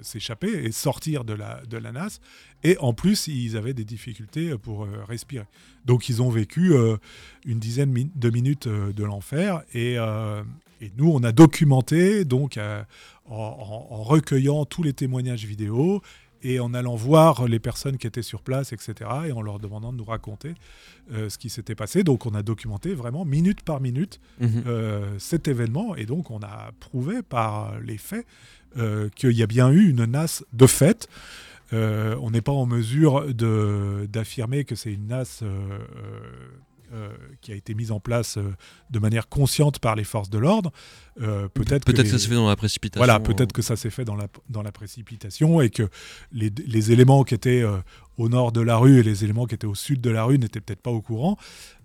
s'échapper 0.02 0.48
et 0.48 0.72
sortir 0.72 1.24
de 1.24 1.34
la, 1.34 1.62
de 1.66 1.78
la 1.78 1.92
NAS, 1.92 2.20
et 2.64 2.78
en 2.78 2.94
plus, 2.94 3.28
ils 3.28 3.58
avaient 3.58 3.74
des 3.74 3.84
difficultés 3.84 4.56
pour 4.58 4.88
respirer. 5.08 5.46
Donc 5.86 6.08
ils 6.08 6.22
ont 6.22 6.30
vécu 6.30 6.74
une 7.46 7.60
dizaine 7.60 8.10
de 8.16 8.30
minutes 8.30 8.68
de 8.68 9.04
l'enfer, 9.04 9.64
et, 9.74 9.98
nous, 10.98 11.10
on 11.10 11.24
a 11.24 11.32
documenté, 11.32 12.26
donc 12.26 12.60
en 13.28 14.04
recueillant 14.04 14.66
tous 14.66 14.84
les 14.84 14.94
témoignages 14.94 15.46
vidéo, 15.46 16.02
et 16.46 16.60
en 16.60 16.74
allant 16.76 16.96
voir 16.96 17.48
les 17.48 17.60
personnes 17.60 17.98
qui 17.98 18.06
étaient 18.06 18.22
sur 18.22 18.42
place, 18.42 18.72
etc., 18.72 19.10
et 19.28 19.32
en 19.32 19.42
leur 19.42 19.60
demandant 19.60 19.92
de 19.92 19.98
nous 19.98 20.06
raconter 20.06 20.54
euh, 21.12 21.28
ce 21.28 21.40
qui 21.40 21.50
s'était 21.50 21.74
passé. 21.76 22.04
Donc 22.04 22.26
on 22.28 22.36
a 22.36 22.44
documenté 22.44 22.94
vraiment 22.94 23.26
minute 23.26 23.64
par 23.64 23.82
minute 23.82 24.20
mhm. 24.40 24.64
euh, 24.68 25.16
cet 25.18 25.48
événement, 25.48 25.96
et 25.96 26.06
donc 26.06 26.30
on 26.30 26.40
a 26.42 26.72
prouvé 26.80 27.24
par 27.24 27.80
les 27.80 27.98
faits 27.98 28.26
euh, 28.78 29.10
qu'il 29.16 29.32
y 29.32 29.42
a 29.42 29.48
bien 29.48 29.72
eu 29.72 29.90
une 29.90 30.06
NAS 30.06 30.44
de 30.54 30.68
fait. 30.68 31.10
on 31.72 32.30
n'est 32.32 32.42
pas 32.42 32.52
en 32.52 32.68
mesure 32.68 33.26
d'affirmer 33.34 34.66
que 34.66 34.76
c'est 34.76 34.94
une 34.94 35.08
NAS 35.08 35.44
euh, 36.96 37.10
qui 37.42 37.52
a 37.52 37.56
été 37.56 37.74
mise 37.74 37.92
en 37.92 38.00
place 38.00 38.38
euh, 38.38 38.56
de 38.90 39.00
manière 39.00 39.28
consciente 39.28 39.80
par 39.80 39.96
les 39.96 40.06
forces 40.06 40.30
de 40.30 40.38
l'ordre. 40.38 40.72
Euh, 41.22 41.50
peut-être 41.50 41.84
peut 41.84 41.92
que, 41.92 42.06
ça 42.06 42.18
s'est 42.18 42.30
fait 42.30 42.36
dans 42.36 42.48
la 42.48 42.56
précipitation. 42.56 43.06
Voilà, 43.06 43.20
peut-être 43.20 43.52
que 43.52 43.62
ça 43.62 43.76
s'est 43.76 43.90
fait 43.90 44.06
dans 44.06 44.16
la, 44.16 44.28
dans 44.50 44.62
la 44.62 44.72
précipitation 44.72 45.60
et 45.60 45.70
que 45.70 45.90
les, 46.32 46.52
les 46.66 46.92
éléments 46.94 47.24
qui 47.24 47.34
étaient 47.34 47.66
au 48.18 48.30
nord 48.30 48.54
de 48.54 48.62
la 48.62 48.78
rue 48.78 49.00
et 49.00 49.04
les 49.04 49.26
éléments 49.26 49.46
qui 49.46 49.56
étaient 49.56 49.68
au 49.68 49.76
sud 49.76 50.00
de 50.00 50.10
la 50.10 50.24
rue 50.24 50.40
n'étaient 50.40 50.62
peut-être 50.62 50.82
pas 50.82 50.92
au 50.92 51.02
courant. 51.02 51.38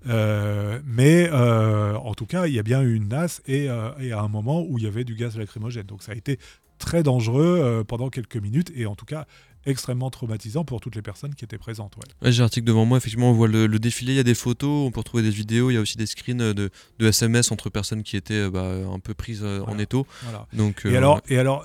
mais 0.05 1.29
en 1.31 2.15
tout 2.15 2.27
cas, 2.27 2.47
il 2.47 2.55
y 2.55 2.59
a 2.59 2.63
bien 2.63 2.81
eu 2.83 2.95
une 2.95 3.09
NAS 3.09 3.41
et, 3.47 3.65
et, 3.65 4.13
à 4.13 4.21
un 4.21 4.29
moment 4.29 4.63
où 4.63 4.79
il 4.79 4.85
y 4.85 4.87
avait 4.87 5.05
du 5.05 5.17
gaz 5.17 5.37
lacrymogène. 5.37 5.87
Donc 5.87 6.03
ça 6.03 6.13
a 6.13 6.15
été 6.15 6.39
très 6.81 7.03
dangereux 7.03 7.85
pendant 7.87 8.11
quelques 8.11 8.37
minutes 8.37 8.73
et 8.75 8.87
en 8.87 8.97
tout 8.97 9.07
cas 9.07 9.27
extrêmement 9.67 10.11
traumatisant 10.11 10.65
pour 10.65 10.81
toutes 10.81 10.97
les 10.97 11.03
personnes 11.03 11.35
qui 11.35 11.45
étaient 11.45 11.59
présentes. 11.59 11.95
Ouais. 11.97 12.33
J'ai 12.33 12.41
l'article 12.41 12.67
devant 12.67 12.87
moi, 12.87 12.99
effectivement, 12.99 13.31
on 13.31 13.35
voit 13.35 13.49
le, 13.49 13.69
défilé, 13.79 14.13
il 14.13 14.17
y 14.17 14.21
a 14.21 14.25
des 14.25 14.35
photos, 14.35 14.87
on 14.87 14.91
peut 14.91 15.01
retrouver 15.01 15.23
des 15.23 15.31
vidéos, 15.31 15.71
il 15.71 15.75
y 15.75 15.77
a 15.77 15.81
aussi 15.81 15.97
des 15.97 16.07
screens 16.07 16.53
de, 16.53 16.71
de 16.99 17.07
SMS 17.07 17.53
entre 17.53 17.71
personnes 17.71 18.03
qui 18.03 18.17
étaient 18.17 18.49
bah, 18.49 18.75
un 18.93 18.99
peu 18.99 19.15
prises 19.15 19.45
en 19.45 19.79
étau. 19.79 20.07
Donc, 20.53 20.83
et 20.85 20.97
alors, 20.97 21.21
et 21.29 21.39
alors 21.39 21.65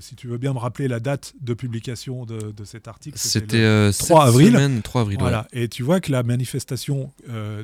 si 0.00 0.14
tu 0.14 0.28
veux 0.28 0.38
bien 0.38 0.52
me 0.52 0.58
rappeler 0.58 0.88
la 0.88 1.00
date 1.00 1.34
de 1.40 1.54
publication 1.54 2.26
de, 2.26 2.64
cet 2.64 2.88
article, 2.88 3.18
c'était 3.18 3.90
3 3.98 4.26
avril. 4.26 4.80
3 4.82 5.00
avril 5.00 5.18
voilà. 5.20 5.46
Et 5.52 5.68
tu 5.68 5.82
vois 5.82 6.00
que 6.00 6.12
la 6.12 6.22
manifestation 6.22 7.12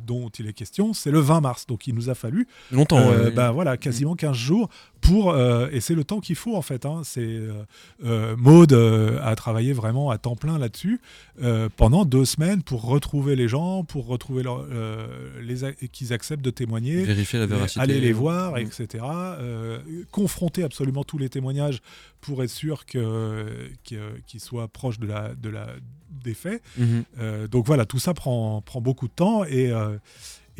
dont 0.05 0.29
il 0.29 0.47
est 0.47 0.53
question, 0.53 0.93
c'est 0.93 1.11
le 1.11 1.19
20 1.19 1.41
mars. 1.41 1.67
Donc 1.67 1.87
il 1.87 1.95
nous 1.95 2.09
a 2.09 2.15
fallu 2.15 2.47
longtemps, 2.71 3.11
bah, 3.35 3.51
voilà, 3.51 3.77
quasiment 3.77 4.15
15 4.15 4.35
jours 4.35 4.69
pour 5.01 5.31
euh, 5.31 5.67
et 5.71 5.81
c'est 5.81 5.95
le 5.95 6.03
temps 6.03 6.19
qu'il 6.19 6.35
faut 6.35 6.55
en 6.55 6.61
fait. 6.61 6.85
Hein. 6.85 7.01
c'est 7.03 7.21
euh, 7.21 7.53
euh 8.05 8.35
Maude 8.37 8.73
a 8.73 9.35
travaillé 9.35 9.73
vraiment 9.73 10.09
à 10.11 10.17
temps 10.17 10.35
plein 10.35 10.57
là-dessus 10.57 11.01
pendant 11.75 12.05
deux 12.05 12.25
semaines 12.25 12.61
pour 12.63 12.83
retrouver 12.83 13.35
les 13.35 13.47
gens, 13.47 13.83
pour 13.83 14.05
retrouver 14.05 14.43
leur, 14.43 14.65
les 15.41 15.73
qu'ils 15.91 16.13
acceptent 16.13 16.43
de 16.43 16.51
témoigner, 16.51 17.03
vérifier 17.03 17.39
la 17.39 17.45
véracité, 17.47 17.79
aller 17.79 17.99
les 17.99 18.13
voir, 18.13 18.57
etc. 18.57 19.03
confronter 20.11 20.63
absolument 20.63 21.03
tous 21.03 21.17
les 21.17 21.29
témoignages 21.29 21.81
pour 22.21 22.43
être 22.43 22.49
sûr 22.49 22.85
que 22.85 23.45
qu'ils 23.83 24.39
soient 24.39 24.67
proches 24.67 24.99
de 24.99 25.07
la 25.07 25.33
de 25.33 25.49
la 25.49 25.67
des 26.23 26.33
faits. 26.33 26.61
Mhm. 26.77 27.47
donc 27.49 27.65
voilà, 27.65 27.85
tout 27.85 27.99
ça 27.99 28.13
prend 28.13 28.61
prend 28.61 28.81
beaucoup 28.81 29.07
de 29.07 29.13
temps 29.13 29.43
et 29.45 29.71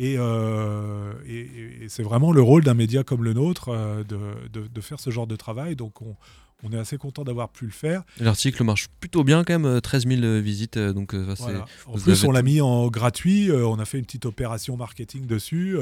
euh, 0.02 1.12
et, 1.26 1.88
c'est 1.88 2.02
vraiment 2.02 2.32
le 2.32 2.42
rôle 2.42 2.64
d'un 2.64 2.74
média 2.74 3.04
comme 3.04 3.24
le 3.24 3.32
nôtre 3.32 3.68
euh, 3.68 4.04
de, 4.04 4.66
de, 4.66 4.80
faire 4.80 5.00
ce 5.00 5.10
genre 5.10 5.26
de 5.26 5.36
travail. 5.36 5.76
Donc 5.76 6.02
on, 6.02 6.16
on 6.62 6.72
est 6.72 6.78
assez 6.78 6.96
content 6.96 7.24
d'avoir 7.24 7.48
pu 7.48 7.64
le 7.66 7.70
faire. 7.72 8.02
L'article 8.20 8.64
marche 8.64 8.88
plutôt 9.00 9.24
bien 9.24 9.44
quand 9.44 9.58
même, 9.58 9.80
13 9.80 10.06
euh, 10.06 10.16
000 10.16 10.40
visites. 10.42 10.78
Donc, 10.78 11.14
En 11.14 11.98
plus, 11.98 12.24
on 12.24 12.30
l'a 12.32 12.42
mis 12.42 12.60
en 12.60 12.88
gratuit, 12.88 13.50
on 13.52 13.78
a 13.78 13.84
fait 13.84 13.98
une 13.98 14.04
petite 14.04 14.26
opération 14.26 14.76
marketing 14.76 15.26
dessus. 15.26 15.76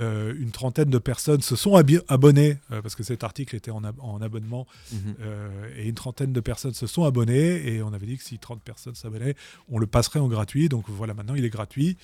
Euh, 0.00 0.34
une 0.38 0.50
trentaine 0.50 0.90
de 0.90 0.98
personnes 0.98 1.42
se 1.42 1.56
sont 1.56 1.74
abonnées, 1.76 2.56
euh, 2.70 2.82
parce 2.82 2.94
que 2.94 3.02
cet 3.02 3.24
article 3.24 3.56
était 3.56 3.70
en, 3.70 3.82
abonnement, 3.84 4.66
mhm. 4.92 4.98
euh, 5.20 5.48
et 5.76 5.88
une 5.88 5.94
trentaine 5.94 6.32
de 6.32 6.40
personnes 6.40 6.74
se 6.74 6.86
sont 6.86 7.04
abonnées, 7.04 7.66
et 7.66 7.82
on 7.82 7.92
avait 7.92 8.06
dit 8.06 8.16
que 8.16 8.24
si 8.24 8.38
30 8.38 8.62
personnes 8.62 8.94
s'abonnaient, 8.94 9.34
on 9.68 9.78
le 9.78 9.86
passerait 9.86 10.20
en 10.20 10.28
gratuit. 10.28 10.68
Donc 10.68 10.84
voilà, 10.88 11.14
maintenant 11.14 11.34
il 11.34 11.44
est 11.44 11.50
gratuit. 11.50 11.96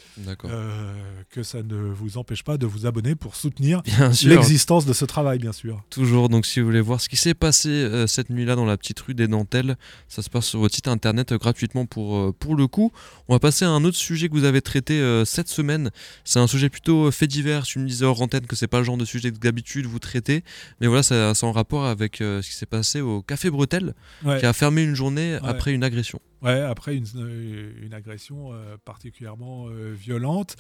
que 1.31 1.43
ça 1.43 1.63
ne 1.63 1.77
vous 1.77 2.19
empêche 2.19 2.43
pas 2.43 2.57
de 2.57 2.67
vous 2.67 2.87
abonner 2.87 3.15
pour 3.15 3.37
soutenir 3.37 3.83
l'existence 4.25 4.87
de 4.87 4.93
ce 4.93 5.05
travail, 5.05 5.39
bien 5.39 5.53
sûr. 5.53 5.83
Toujours, 5.91 6.29
donc 6.29 6.47
si 6.47 6.61
vous 6.61 6.67
voulez 6.67 6.81
voir 6.81 7.01
ce 7.01 7.09
qui 7.09 7.17
s'est 7.17 7.35
passé 7.35 8.05
cette 8.07 8.31
nuit-là 8.31 8.57
dans 8.57 8.65
la 8.65 8.77
petite 8.77 9.01
rue 9.01 9.15
des 9.15 9.29
Dentelles, 9.29 9.77
ça 10.09 10.23
se 10.23 10.31
passe 10.31 10.47
sur 10.47 10.61
votre 10.61 10.75
site 10.75 10.89
internet 10.89 11.33
gratuitement 11.35 11.87
pour, 11.87 12.35
pour 12.35 12.57
le 12.57 12.67
coup. 12.67 12.93
On 13.29 13.35
va 13.35 13.39
passer 13.39 13.65
à 13.65 13.71
un 13.71 13.85
autre 13.85 13.97
sujet 13.97 14.29
que 14.29 14.35
vous 14.35 14.45
avez 14.45 14.63
traité 14.63 15.23
cette 15.25 15.49
semaine. 15.49 15.91
C'est 16.25 16.39
un 16.39 16.47
sujet 16.47 16.69
plutôt 16.69 17.11
fait 17.11 17.27
divers, 17.27 17.65
une 17.77 17.84
me 17.85 17.89
disais 17.89 18.05
hors 18.05 18.21
antenne 18.21 18.47
que 18.47 18.57
c'est 18.57 18.67
pas 18.67 18.79
le 18.79 18.85
genre 18.85 18.97
de 18.97 19.05
sujet 19.05 19.31
que 19.31 19.39
d'habitude 19.39 19.87
vous 19.87 19.99
traitez, 19.99 20.43
mais 20.81 20.87
voilà, 20.87 21.03
c'est 21.03 21.45
en 21.45 21.53
rapport 21.53 21.87
avec 21.87 22.21
euh, 22.21 22.43
ce 22.43 22.49
qui 22.51 22.55
s'est 22.57 22.67
passé 22.67 23.01
au 23.01 23.23
Café 23.23 23.51
Bretel, 23.51 23.95
qui 24.23 24.47
a 24.47 24.53
fermé 24.53 24.83
une 24.83 24.95
journée 24.95 25.39
après 25.43 25.73
une 25.73 25.85
agression. 25.85 26.21
Ouais, 26.45 26.61
après 26.61 26.95
une, 26.95 27.07
euh, 27.17 27.73
une 27.83 27.95
agression 27.95 28.53
euh, 28.53 28.77
particulièrement 28.85 29.67
violente. 29.93 30.57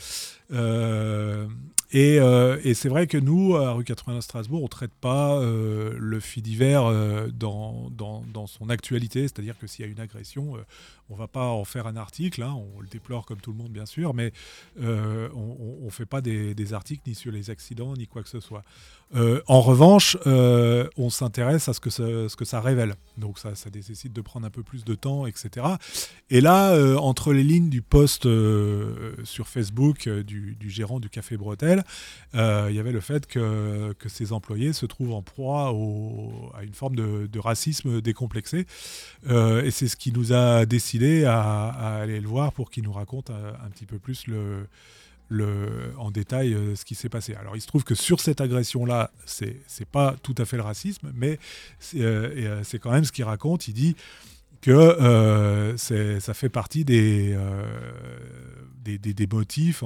et, 0.50 2.16
et 2.16 2.74
c'est 2.74 2.88
vrai 2.88 3.06
que 3.06 3.18
nous, 3.18 3.56
à 3.56 3.72
rue 3.72 3.84
89 3.84 4.24
Strasbourg, 4.24 4.60
on 4.60 4.64
ne 4.64 4.68
traite 4.68 4.94
pas 5.00 5.40
le 5.42 6.20
fait 6.20 6.40
divers 6.40 6.84
dans, 7.32 7.90
dans, 7.90 8.24
dans, 8.32 8.46
son 8.46 8.68
actualité, 8.70 9.22
c'est-à-dire 9.22 9.58
que 9.58 9.66
s'il 9.66 9.84
y 9.84 9.88
a 9.88 9.90
une 9.90 10.00
agression, 10.00 10.56
on 11.10 11.16
va 11.16 11.28
pas 11.28 11.48
en 11.48 11.64
faire 11.64 11.86
un 11.86 11.96
article, 11.96 12.42
hein, 12.42 12.56
on 12.76 12.80
le 12.80 12.86
déplore 12.86 13.26
comme 13.26 13.40
tout 13.40 13.52
le 13.52 13.58
monde 13.58 13.70
bien 13.70 13.86
sûr, 13.86 14.14
mais 14.14 14.32
euh, 14.80 15.28
on 15.34 15.84
ne 15.84 15.90
fait 15.90 16.06
pas 16.06 16.20
des, 16.20 16.72
articles 16.72 17.02
ni 17.06 17.14
sur 17.14 17.30
les 17.30 17.50
accidents 17.50 17.94
ni 17.94 18.06
quoi 18.06 18.22
que 18.22 18.28
ce 18.28 18.40
soit. 18.40 18.62
Euh, 19.14 19.42
en 19.46 19.60
revanche, 19.60 20.16
euh, 20.26 20.88
on 20.96 21.10
s'intéresse 21.10 21.68
à 21.68 21.74
ce 21.74 21.80
que, 21.80 21.90
ça, 21.90 22.04
ce 22.28 22.34
que 22.36 22.44
ça 22.44 22.60
révèle. 22.60 22.94
Donc 23.18 23.38
ça, 23.38 23.54
ça 23.54 23.70
nécessite 23.70 24.12
de 24.12 24.20
prendre 24.22 24.46
un 24.46 24.50
peu 24.50 24.62
plus 24.62 24.84
de 24.84 24.94
temps, 24.94 25.26
etc. 25.26 25.66
Et 26.30 26.40
là, 26.40 26.74
entre 26.98 27.32
les 27.32 27.44
lignes 27.44 27.68
du 27.68 27.82
post 27.82 28.22
sur 29.24 29.46
Facebook 29.46 30.08
du, 30.08 30.56
gérant 30.68 30.98
du 30.98 31.10
Café 31.10 31.36
Bretel, 31.36 31.84
il 32.32 32.72
y 32.72 32.78
avait 32.78 32.92
le 32.92 33.00
fait 33.00 33.26
que, 33.26 33.92
que 33.98 34.08
ses 34.08 34.32
employés 34.32 34.72
se 34.72 34.86
trouvent 34.86 35.12
en 35.12 35.22
proie 35.22 35.68
à 36.54 36.64
une 36.64 36.72
forme 36.72 36.96
de, 36.96 37.38
racisme 37.38 38.00
décomplexé. 38.00 38.66
et 39.28 39.70
c'est 39.70 39.88
ce 39.88 39.96
qui 39.96 40.12
nous 40.12 40.32
a 40.32 40.64
décidé 40.66 41.24
à, 41.24 41.68
aller 42.00 42.20
le 42.20 42.28
voir 42.28 42.52
pour 42.52 42.70
qu'il 42.70 42.84
nous 42.84 42.92
raconte 42.92 43.30
euh, 43.30 43.52
un, 43.64 43.70
petit 43.70 43.86
peu 43.86 43.98
plus 43.98 44.26
en 45.98 46.10
détail 46.10 46.54
euh, 46.54 46.76
ce 46.76 46.84
qui 46.84 46.94
s'est 46.94 47.08
passé. 47.08 47.34
Alors 47.34 47.56
il 47.56 47.60
se 47.60 47.66
trouve 47.66 47.84
que 47.84 47.94
sur 47.94 48.20
cette 48.20 48.40
agression-là, 48.40 49.10
c'est 49.24 49.56
n'est 49.80 49.86
pas 49.90 50.14
tout 50.22 50.34
à 50.38 50.44
fait 50.44 50.56
le 50.56 50.62
racisme, 50.62 51.12
mais 51.14 51.38
c'est 51.78 52.02
euh, 52.02 52.62
quand 52.80 52.90
même 52.90 53.04
ce 53.04 53.12
qu'il 53.12 53.24
raconte. 53.24 53.68
Il 53.68 53.74
dit 53.74 53.96
que 54.64 55.74
ça 55.76 56.34
fait 56.34 56.48
partie 56.48 56.84
des, 56.84 57.36
des, 58.84 58.98
des, 58.98 59.26
motifs 59.26 59.82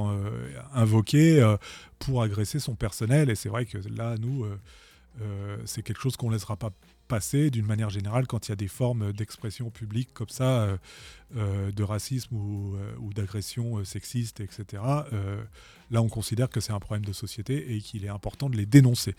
invoqués 0.72 1.56
pour 1.98 2.22
agresser 2.22 2.60
son 2.60 2.74
personnel. 2.74 3.30
Et 3.30 3.34
c'est 3.34 3.48
vrai 3.48 3.66
que 3.66 3.78
là, 3.96 4.16
nous, 4.18 4.46
c'est 5.64 5.82
quelque 5.82 6.00
chose 6.00 6.16
qu'on 6.16 6.28
ne 6.28 6.34
laissera 6.34 6.56
pas 6.56 6.70
passer 7.08 7.50
d'une 7.50 7.66
manière 7.66 7.90
générale 7.90 8.26
quand 8.26 8.46
il 8.46 8.50
y 8.50 8.52
a 8.52 8.56
des 8.56 8.68
formes 8.68 9.12
d'expression 9.12 9.70
publique 9.70 10.10
comme 10.12 10.28
ça, 10.28 10.60
euh, 10.60 10.76
euh, 11.27 11.27
de 11.34 11.82
racisme 11.82 12.34
ou, 12.34 12.76
euh, 12.76 13.12
d'agression 13.14 13.84
sexiste, 13.84 14.40
etc. 14.40 14.82
là, 15.90 16.02
on 16.02 16.08
considère 16.08 16.48
que 16.48 16.60
c'est 16.60 16.72
un 16.72 16.80
problème 16.80 17.04
de 17.04 17.12
société 17.12 17.74
et 17.74 17.80
qu'il 17.80 18.04
est 18.04 18.08
important 18.08 18.48
de 18.48 18.56
les 18.56 18.66
dénoncer. 18.66 19.14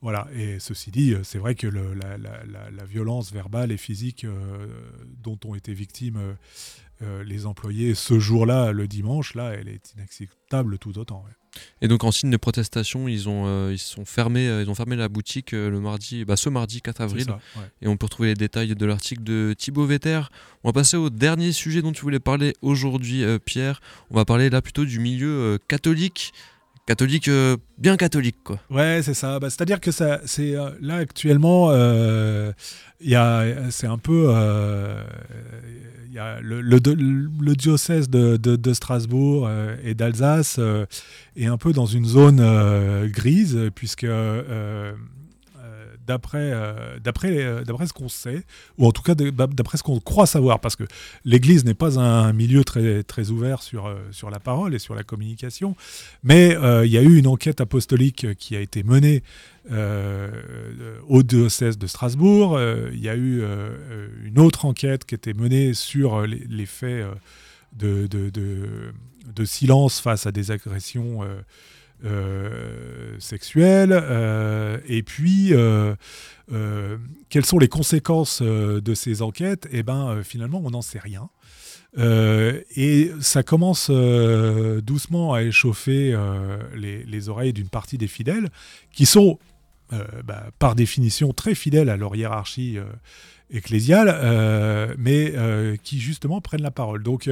Voilà. 0.00 0.28
Et 0.34 0.58
ceci 0.58 0.90
dit, 0.90 1.14
c'est 1.22 1.38
vrai 1.38 1.54
que 1.54 1.66
la, 1.66 2.84
violence 2.86 3.32
verbale 3.32 3.72
et 3.72 3.76
physique 3.76 4.26
dont 5.22 5.38
ont 5.44 5.54
été 5.54 5.74
victimes 5.74 6.36
les 7.00 7.46
employés 7.46 7.94
ce 7.94 8.18
jour-là, 8.18 8.72
le 8.72 8.88
dimanche, 8.88 9.34
là, 9.34 9.52
elle 9.52 9.68
est 9.68 9.92
inacceptable 9.94 10.78
tout 10.78 10.98
autant. 10.98 11.24
Et 11.82 11.88
donc 11.88 12.04
en 12.04 12.10
signe 12.10 12.30
de 12.30 12.36
protestation, 12.36 13.08
ils 13.08 13.28
ont 13.28 13.44
euh, 13.46 13.72
ils 13.72 13.78
sont 13.78 14.04
fermés, 14.04 14.48
euh, 14.48 14.62
ils 14.62 14.70
ont 14.70 14.74
fermé 14.74 14.96
la 14.96 15.08
boutique 15.08 15.52
euh, 15.52 15.70
le 15.70 15.80
mardi, 15.80 16.24
bah, 16.24 16.36
ce 16.36 16.48
mardi 16.48 16.80
4 16.80 17.00
avril. 17.00 17.26
Et 17.82 17.88
on 17.88 17.96
peut 17.96 18.06
retrouver 18.06 18.30
les 18.30 18.34
détails 18.34 18.74
de 18.74 18.86
l'article 18.86 19.22
de 19.22 19.54
Thibaut 19.56 19.86
Vetter. 19.86 20.20
On 20.64 20.68
va 20.68 20.72
passer 20.72 20.96
au 20.96 21.10
dernier 21.10 21.35
sujet 21.52 21.82
dont 21.82 21.92
tu 21.92 22.02
voulais 22.02 22.20
parler 22.20 22.54
aujourd'hui, 22.62 23.24
Pierre. 23.44 23.80
On 24.10 24.16
va 24.16 24.24
parler 24.24 24.50
là 24.50 24.62
plutôt 24.62 24.84
du 24.84 24.98
milieu 24.98 25.58
catholique 25.68 26.32
catholique 26.86 27.28
bien 27.78 27.96
catholique 27.96 28.36
quoi. 28.44 28.60
Ouais, 28.70 29.00
c'est 29.02 29.14
ça. 29.14 29.40
Bah, 29.40 29.50
c'est-à-dire 29.50 29.80
que 29.80 29.90
ça 29.90 30.20
c'est 30.24 30.54
là 30.80 30.96
actuellement 30.96 31.72
il 31.72 33.10
y 33.10 33.16
a 33.16 33.70
c'est 33.70 33.88
un 33.88 33.98
peu 33.98 34.32
le, 36.42 37.54
diocèse 37.54 38.08
de, 38.08 38.72
Strasbourg 38.72 39.46
euh, 39.46 39.76
et 39.84 39.94
d'Alsace 39.94 40.56
euh, 40.58 40.86
est 41.36 41.46
un 41.46 41.56
peu 41.56 41.72
dans 41.72 41.86
une 41.86 42.04
zone 42.04 42.40
euh, 42.40 43.08
grise, 43.08 43.70
puisque 43.74 44.06
d'après 46.06 46.52
d'après 47.02 47.64
d'après 47.64 47.86
ce 47.86 47.92
qu'on 47.92 48.08
sait 48.08 48.44
ou 48.78 48.86
en 48.86 48.92
tout 48.92 49.02
cas 49.02 49.14
d'après 49.14 49.78
ce 49.78 49.82
qu'on 49.82 50.00
croit 50.00 50.26
savoir 50.26 50.60
parce 50.60 50.76
que 50.76 50.84
l'église 51.24 51.64
n'est 51.64 51.74
pas 51.74 51.98
un 51.98 52.32
milieu 52.32 52.64
très 52.64 53.30
ouvert 53.30 53.62
sur 53.62 53.94
sur 54.12 54.30
la 54.30 54.38
parole 54.38 54.74
et 54.74 54.78
sur 54.78 54.94
la 54.94 55.02
communication 55.02 55.76
mais 56.22 56.56
il 56.84 56.90
y 56.90 56.98
a 56.98 57.02
eu 57.02 57.16
une 57.16 57.26
enquête 57.26 57.60
apostolique 57.60 58.34
qui 58.34 58.56
a 58.56 58.60
été 58.60 58.82
menée 58.82 59.22
euh, 59.72 60.30
au 61.08 61.24
diocèse 61.24 61.76
de 61.76 61.88
Strasbourg. 61.88 62.56
Euh, 62.56 62.88
il 62.92 63.00
y 63.00 63.08
a 63.08 63.16
eu 63.16 63.40
euh, 63.42 64.08
une 64.24 64.38
autre 64.38 64.64
enquête 64.64 65.04
qui 65.04 65.16
était 65.16 65.34
menée 65.34 65.74
sur 65.74 66.24
les, 66.24 66.66
faits 66.66 67.04
de, 67.72 68.08
silence 69.44 70.00
face 70.00 70.26
à 70.26 70.32
des 70.32 70.52
agressions 70.52 71.22
sexuelles. 73.18 73.92
et 74.88 75.02
puis, 75.02 75.52
quelles 77.28 77.44
sont 77.44 77.58
les 77.58 77.68
conséquences 77.68 78.42
de 78.42 78.94
ces 78.94 79.22
enquêtes? 79.22 79.68
Eh 79.70 79.82
bien, 79.82 80.22
finalement, 80.22 80.60
on 80.64 80.70
n'en 80.70 80.82
sait 80.82 81.00
rien. 81.00 81.28
et 81.98 83.10
ça 83.20 83.42
commence 83.42 83.90
doucement 83.90 85.34
à 85.34 85.42
échauffer 85.42 86.16
les, 86.74 87.04
les, 87.04 87.28
oreilles 87.28 87.52
d'une 87.52 87.68
partie 87.68 87.98
des 87.98 88.08
fidèles 88.08 88.50
qui 88.92 89.06
sont 89.06 89.38
euh, 89.92 90.04
bah, 90.24 90.46
par 90.58 90.74
définition 90.74 91.32
très 91.32 91.54
fidèles 91.54 91.90
à 91.90 91.96
leur 91.96 92.16
hiérarchie 92.16 92.76
euh, 93.52 93.56
ecclésiale, 93.56 94.08
euh, 94.12 94.94
mais 94.98 95.32
qui 95.82 96.00
justement 96.00 96.40
prennent 96.40 96.62
la 96.62 96.70
parole. 96.70 97.02
Donc 97.02 97.30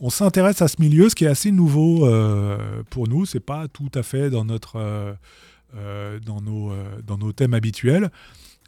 on 0.00 0.10
s'intéresse 0.10 0.62
à 0.62 0.68
ce 0.68 0.76
milieu, 0.80 1.08
ce 1.08 1.14
qui 1.14 1.24
est 1.24 1.28
assez 1.28 1.50
nouveau 1.50 2.08
pour 2.90 3.08
nous. 3.08 3.26
C'est 3.26 3.40
pas 3.40 3.68
tout 3.68 3.90
à 3.94 4.02
fait 4.02 4.30
dans 4.30 4.44
notre 4.44 5.16
dans 6.24 6.40
nos 6.40 6.72
dans 7.06 7.18
nos 7.18 7.32
thèmes 7.32 7.54
habituels. 7.54 8.10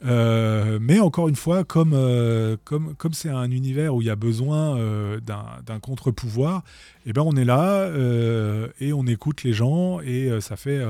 Euh, 0.04 0.78
mais 0.80 1.00
encore 1.00 1.28
une 1.28 1.36
fois, 1.36 1.64
comme 1.64 1.92
euh, 1.94 2.56
comme 2.64 2.94
comme 2.96 3.14
c'est 3.14 3.30
un 3.30 3.50
univers 3.50 3.94
où 3.94 4.02
il 4.02 4.06
y 4.06 4.10
a 4.10 4.16
besoin 4.16 4.76
euh, 4.76 5.20
d'un 5.20 5.80
contre-pouvoir, 5.80 6.62
eh 7.06 7.14
ben 7.14 7.22
on 7.22 7.34
est 7.34 7.46
là 7.46 7.88
et 8.80 8.92
on 8.92 9.06
écoute 9.06 9.42
les 9.42 9.52
gens 9.52 10.00
et 10.00 10.30
ça 10.40 10.56
fait 10.56 10.80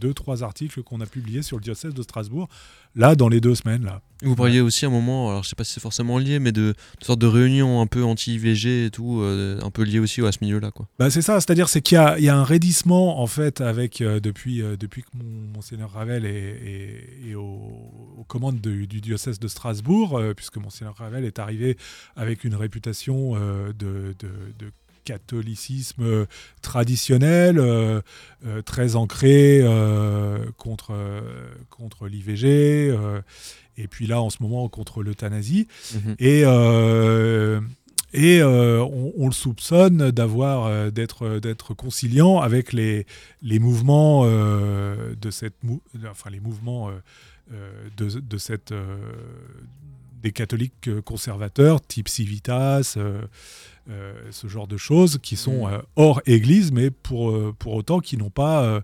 deux 0.00 0.14
trois 0.14 0.42
articles 0.42 0.82
qu'on 0.82 1.00
a 1.00 1.06
publiés 1.06 1.42
sur 1.42 1.58
le 1.58 1.62
diocèse 1.62 1.94
de 1.94 2.02
Strasbourg 2.02 2.48
là 2.94 3.14
dans 3.14 3.28
les 3.28 3.40
deux 3.40 3.54
semaines 3.54 3.84
là. 3.84 4.02
Vous 4.22 4.36
parliez 4.36 4.60
aussi 4.60 4.84
à 4.84 4.88
un 4.88 4.90
moment, 4.90 5.30
alors 5.30 5.44
je 5.44 5.48
sais 5.48 5.56
pas 5.56 5.64
si 5.64 5.72
c'est 5.72 5.80
forcément 5.80 6.18
lié, 6.18 6.40
mais 6.40 6.52
de, 6.52 6.74
de 7.00 7.04
sorte 7.04 7.20
de 7.20 7.26
réunion 7.26 7.80
un 7.80 7.86
peu 7.86 8.04
anti-IVG 8.04 8.84
et 8.84 8.90
tout, 8.90 9.22
un 9.24 9.70
peu 9.70 9.82
lié 9.82 9.98
aussi 9.98 10.20
à 10.20 10.30
ce 10.30 10.40
milieu-là. 10.42 10.70
quoi. 10.72 10.86
Bah 10.98 11.08
c'est 11.08 11.22
ça, 11.22 11.40
c'est-à-dire 11.40 11.70
c'est 11.70 11.80
qu'il 11.80 11.96
y, 12.18 12.24
y, 12.24 12.28
a 12.28 12.36
un 12.36 12.44
raidissement 12.44 13.22
en 13.22 13.26
fait 13.26 13.62
avec 13.62 14.00
depuis 14.02 14.58
depuis 14.78 15.04
que 15.04 15.08
mon, 15.14 15.40
monseigneur 15.54 15.92
Ravel 15.92 16.26
est, 16.26 17.30
est, 17.30 17.34
aux, 17.34 18.24
commandes 18.28 18.60
du, 18.60 18.86
diocèse 18.86 19.38
de 19.38 19.48
Strasbourg, 19.48 20.16
euh, 20.16 20.34
puisque 20.34 20.56
Monseigneur 20.56 20.94
Ravel 20.96 21.24
est 21.24 21.38
arrivé 21.38 21.76
avec 22.16 22.44
une 22.44 22.54
réputation 22.54 23.32
euh, 23.34 23.72
de, 23.72 24.14
catholicisme 25.04 26.02
euh, 26.02 26.26
traditionnel, 26.62 27.60
très 28.64 28.96
ancré 28.96 29.62
contre, 30.56 30.92
contre 31.68 32.08
l'IVG, 32.08 32.94
et 33.76 33.88
puis 33.88 34.06
là 34.06 34.20
en 34.22 34.30
ce 34.30 34.42
moment 34.42 34.68
contre 34.68 35.02
l'euthanasie. 35.02 35.66
Mhm. 35.94 36.16
Et 36.18 36.42
et 38.12 38.42
on, 38.42 39.26
le 39.26 39.32
soupçonne 39.32 40.10
d'avoir 40.10 40.90
d'être 40.90 41.38
d'être 41.38 41.74
conciliant 41.74 42.40
avec 42.40 42.72
les 42.72 43.06
les 43.42 43.58
mouvements 43.58 44.24
de 44.24 45.30
cette 45.30 45.54
enfin 46.08 46.30
les 46.30 46.40
mouvements 46.40 46.90
euh, 47.52 47.90
de, 47.96 48.38
cette, 48.38 48.70
euh, 48.70 48.96
des 50.22 50.32
catholiques 50.32 50.88
conservateurs, 51.04 51.80
type 51.80 52.08
Civitas, 52.08 52.96
euh, 52.96 53.22
ce 54.30 54.46
genre 54.46 54.66
de 54.66 54.76
choses, 54.76 55.18
qui 55.22 55.36
sont 55.36 55.68
mm. 55.68 55.82
hors 55.96 56.20
Église, 56.26 56.72
mais 56.72 56.90
pour, 56.90 57.54
pour 57.56 57.74
autant 57.74 58.00
qui 58.00 58.16
n'ont 58.16 58.30
pas 58.30 58.82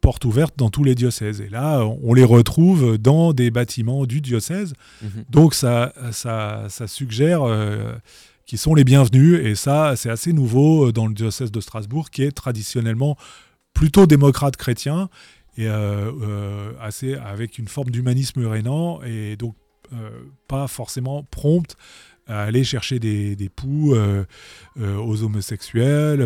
porte 0.00 0.24
ouverte 0.24 0.54
dans 0.56 0.70
tous 0.70 0.82
les 0.82 0.94
diocèses. 0.94 1.40
Et 1.40 1.48
là, 1.48 1.84
on 2.02 2.14
les 2.14 2.24
retrouve 2.24 2.96
dans 2.96 3.32
des 3.32 3.50
bâtiments 3.50 4.06
du 4.06 4.20
diocèse. 4.20 4.72
Mm-hmm. 5.04 5.30
Donc 5.30 5.54
ça, 5.54 5.92
ça, 6.10 6.66
ça 6.68 6.86
suggère 6.86 7.42
qu'ils 8.46 8.58
sont 8.58 8.74
les 8.74 8.84
bienvenus. 8.84 9.40
Et 9.44 9.54
ça, 9.54 9.94
c'est 9.96 10.10
assez 10.10 10.32
nouveau 10.32 10.90
dans 10.90 11.06
le 11.06 11.14
diocèse 11.14 11.52
de 11.52 11.60
Strasbourg, 11.60 12.10
qui 12.10 12.22
est 12.22 12.32
traditionnellement 12.32 13.16
plutôt 13.78 14.06
démocrate 14.06 14.56
chrétien 14.56 15.08
et 15.56 15.68
euh, 15.68 16.10
euh, 16.22 16.72
assez 16.80 17.14
avec 17.14 17.58
une 17.58 17.68
forme 17.68 17.90
d'humanisme 17.90 18.44
rénant 18.46 19.00
et 19.02 19.36
donc 19.36 19.54
euh, 19.54 19.67
pas 20.46 20.68
forcément 20.68 21.24
prompte 21.24 21.76
à 22.28 22.42
aller 22.42 22.64
chercher 22.64 22.98
des, 22.98 23.36
des 23.36 23.48
poux 23.48 23.94
aux 24.76 25.22
homosexuels 25.22 26.24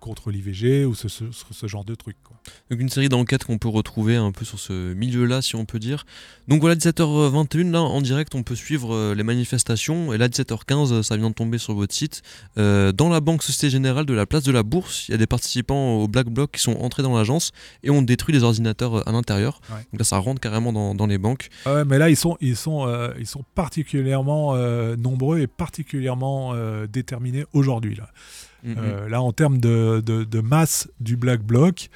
contre 0.00 0.30
l'IVG 0.30 0.84
ou 0.84 0.94
ce, 0.94 1.08
ce, 1.08 1.66
genre 1.66 1.84
de 1.84 1.94
trucs. 1.94 2.16
Quoi. 2.22 2.36
Donc 2.70 2.80
une 2.80 2.88
série 2.88 3.08
d'enquêtes 3.08 3.44
qu'on 3.44 3.58
peut 3.58 3.68
retrouver 3.68 4.16
un 4.16 4.32
peu 4.32 4.44
sur 4.44 4.58
ce 4.58 4.94
milieu-là, 4.94 5.42
si 5.42 5.56
on 5.56 5.64
peut 5.64 5.78
dire. 5.78 6.04
Donc 6.48 6.60
voilà, 6.60 6.74
17h21, 6.76 7.70
là, 7.70 7.80
en 7.80 8.00
direct, 8.00 8.34
on 8.34 8.42
peut 8.42 8.54
suivre 8.54 8.94
euh, 8.94 9.14
les 9.14 9.22
manifestations. 9.22 10.12
Et 10.12 10.18
là, 10.18 10.28
17h15, 10.28 11.02
ça 11.02 11.16
vient 11.16 11.30
de 11.30 11.34
tomber 11.34 11.58
sur 11.58 11.74
votre 11.74 11.94
site. 11.94 12.22
Euh, 12.58 12.92
dans 12.92 13.08
la 13.08 13.20
Banque 13.20 13.42
Société 13.42 13.70
Générale 13.70 14.06
de 14.06 14.14
la 14.14 14.26
place 14.26 14.42
de 14.42 14.52
la 14.52 14.62
Bourse, 14.62 15.08
il 15.08 15.12
y 15.12 15.14
a 15.14 15.18
des 15.18 15.26
participants 15.26 15.96
au 15.96 16.08
Black 16.08 16.28
Bloc 16.28 16.52
qui 16.52 16.60
sont 16.60 16.76
entrés 16.80 17.02
dans 17.02 17.16
l'agence 17.16 17.52
et 17.82 17.90
ont 17.90 18.02
détruit 18.02 18.34
les 18.34 18.42
ordinateurs 18.42 18.96
euh, 18.96 19.08
à 19.08 19.12
l'intérieur. 19.12 19.60
Donc 19.68 20.00
là, 20.00 20.04
ça 20.04 20.18
rentre 20.18 20.40
carrément 20.40 20.72
dans, 20.72 20.94
dans 20.94 21.06
les 21.06 21.18
banques. 21.18 21.48
Ouais, 21.66 21.84
mais 21.84 21.98
là, 21.98 22.10
ils 22.10 22.16
sont, 22.16 22.36
ils 22.40 22.56
sont, 22.56 22.88
ils 23.18 23.26
sont 23.26 23.44
particulièrement 23.54 24.51
nombreux 24.96 25.40
et 25.40 25.46
particulièrement 25.46 26.54
déterminés 26.86 27.44
aujourd'hui. 27.52 27.96
Là. 27.96 28.08
Mm-hmm. 28.66 29.06
là, 29.08 29.22
en 29.22 29.32
termes 29.32 29.58
de, 29.58 30.02
de, 30.04 30.24
de, 30.24 30.40
masse 30.40 30.88
du 31.00 31.16
Black 31.16 31.42
Bloc, 31.42 31.90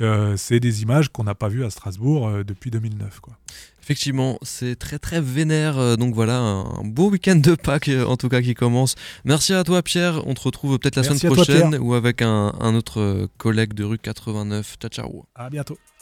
euh, 0.00 0.36
c'est 0.36 0.60
des 0.60 0.82
images 0.82 1.08
qu'on 1.08 1.24
n'a 1.24 1.34
pas 1.34 1.48
vues 1.48 1.64
à 1.64 1.70
Strasbourg 1.70 2.28
euh, 2.28 2.44
depuis 2.44 2.70
2009. 2.70 3.20
Quoi. 3.20 3.36
Effectivement, 3.82 4.38
c'est 4.42 4.76
très 4.76 4.98
très 4.98 5.20
vénère. 5.20 5.78
Euh, 5.78 5.96
donc 5.96 6.14
voilà, 6.14 6.38
un, 6.38 6.84
beau 6.84 7.10
week-end 7.10 7.36
de 7.36 7.54
Pâques 7.54 7.90
en 8.06 8.16
tout 8.16 8.28
cas 8.28 8.42
qui 8.42 8.54
commence. 8.54 8.94
Merci 9.24 9.54
à 9.54 9.64
toi 9.64 9.82
Pierre. 9.82 10.26
On 10.26 10.34
te 10.34 10.42
retrouve 10.42 10.78
peut-être 10.78 10.96
la 10.96 11.04
semaine 11.04 11.32
prochaine 11.32 11.78
ou 11.80 11.94
avec 11.94 12.22
un, 12.22 12.52
un 12.60 12.74
autre 12.74 13.28
collègue 13.38 13.72
de 13.72 13.84
rue 13.84 13.98
89. 13.98 14.76
Ciao 14.80 14.90
ciao. 14.90 15.24
À 15.34 15.48
bientôt. 15.48 15.78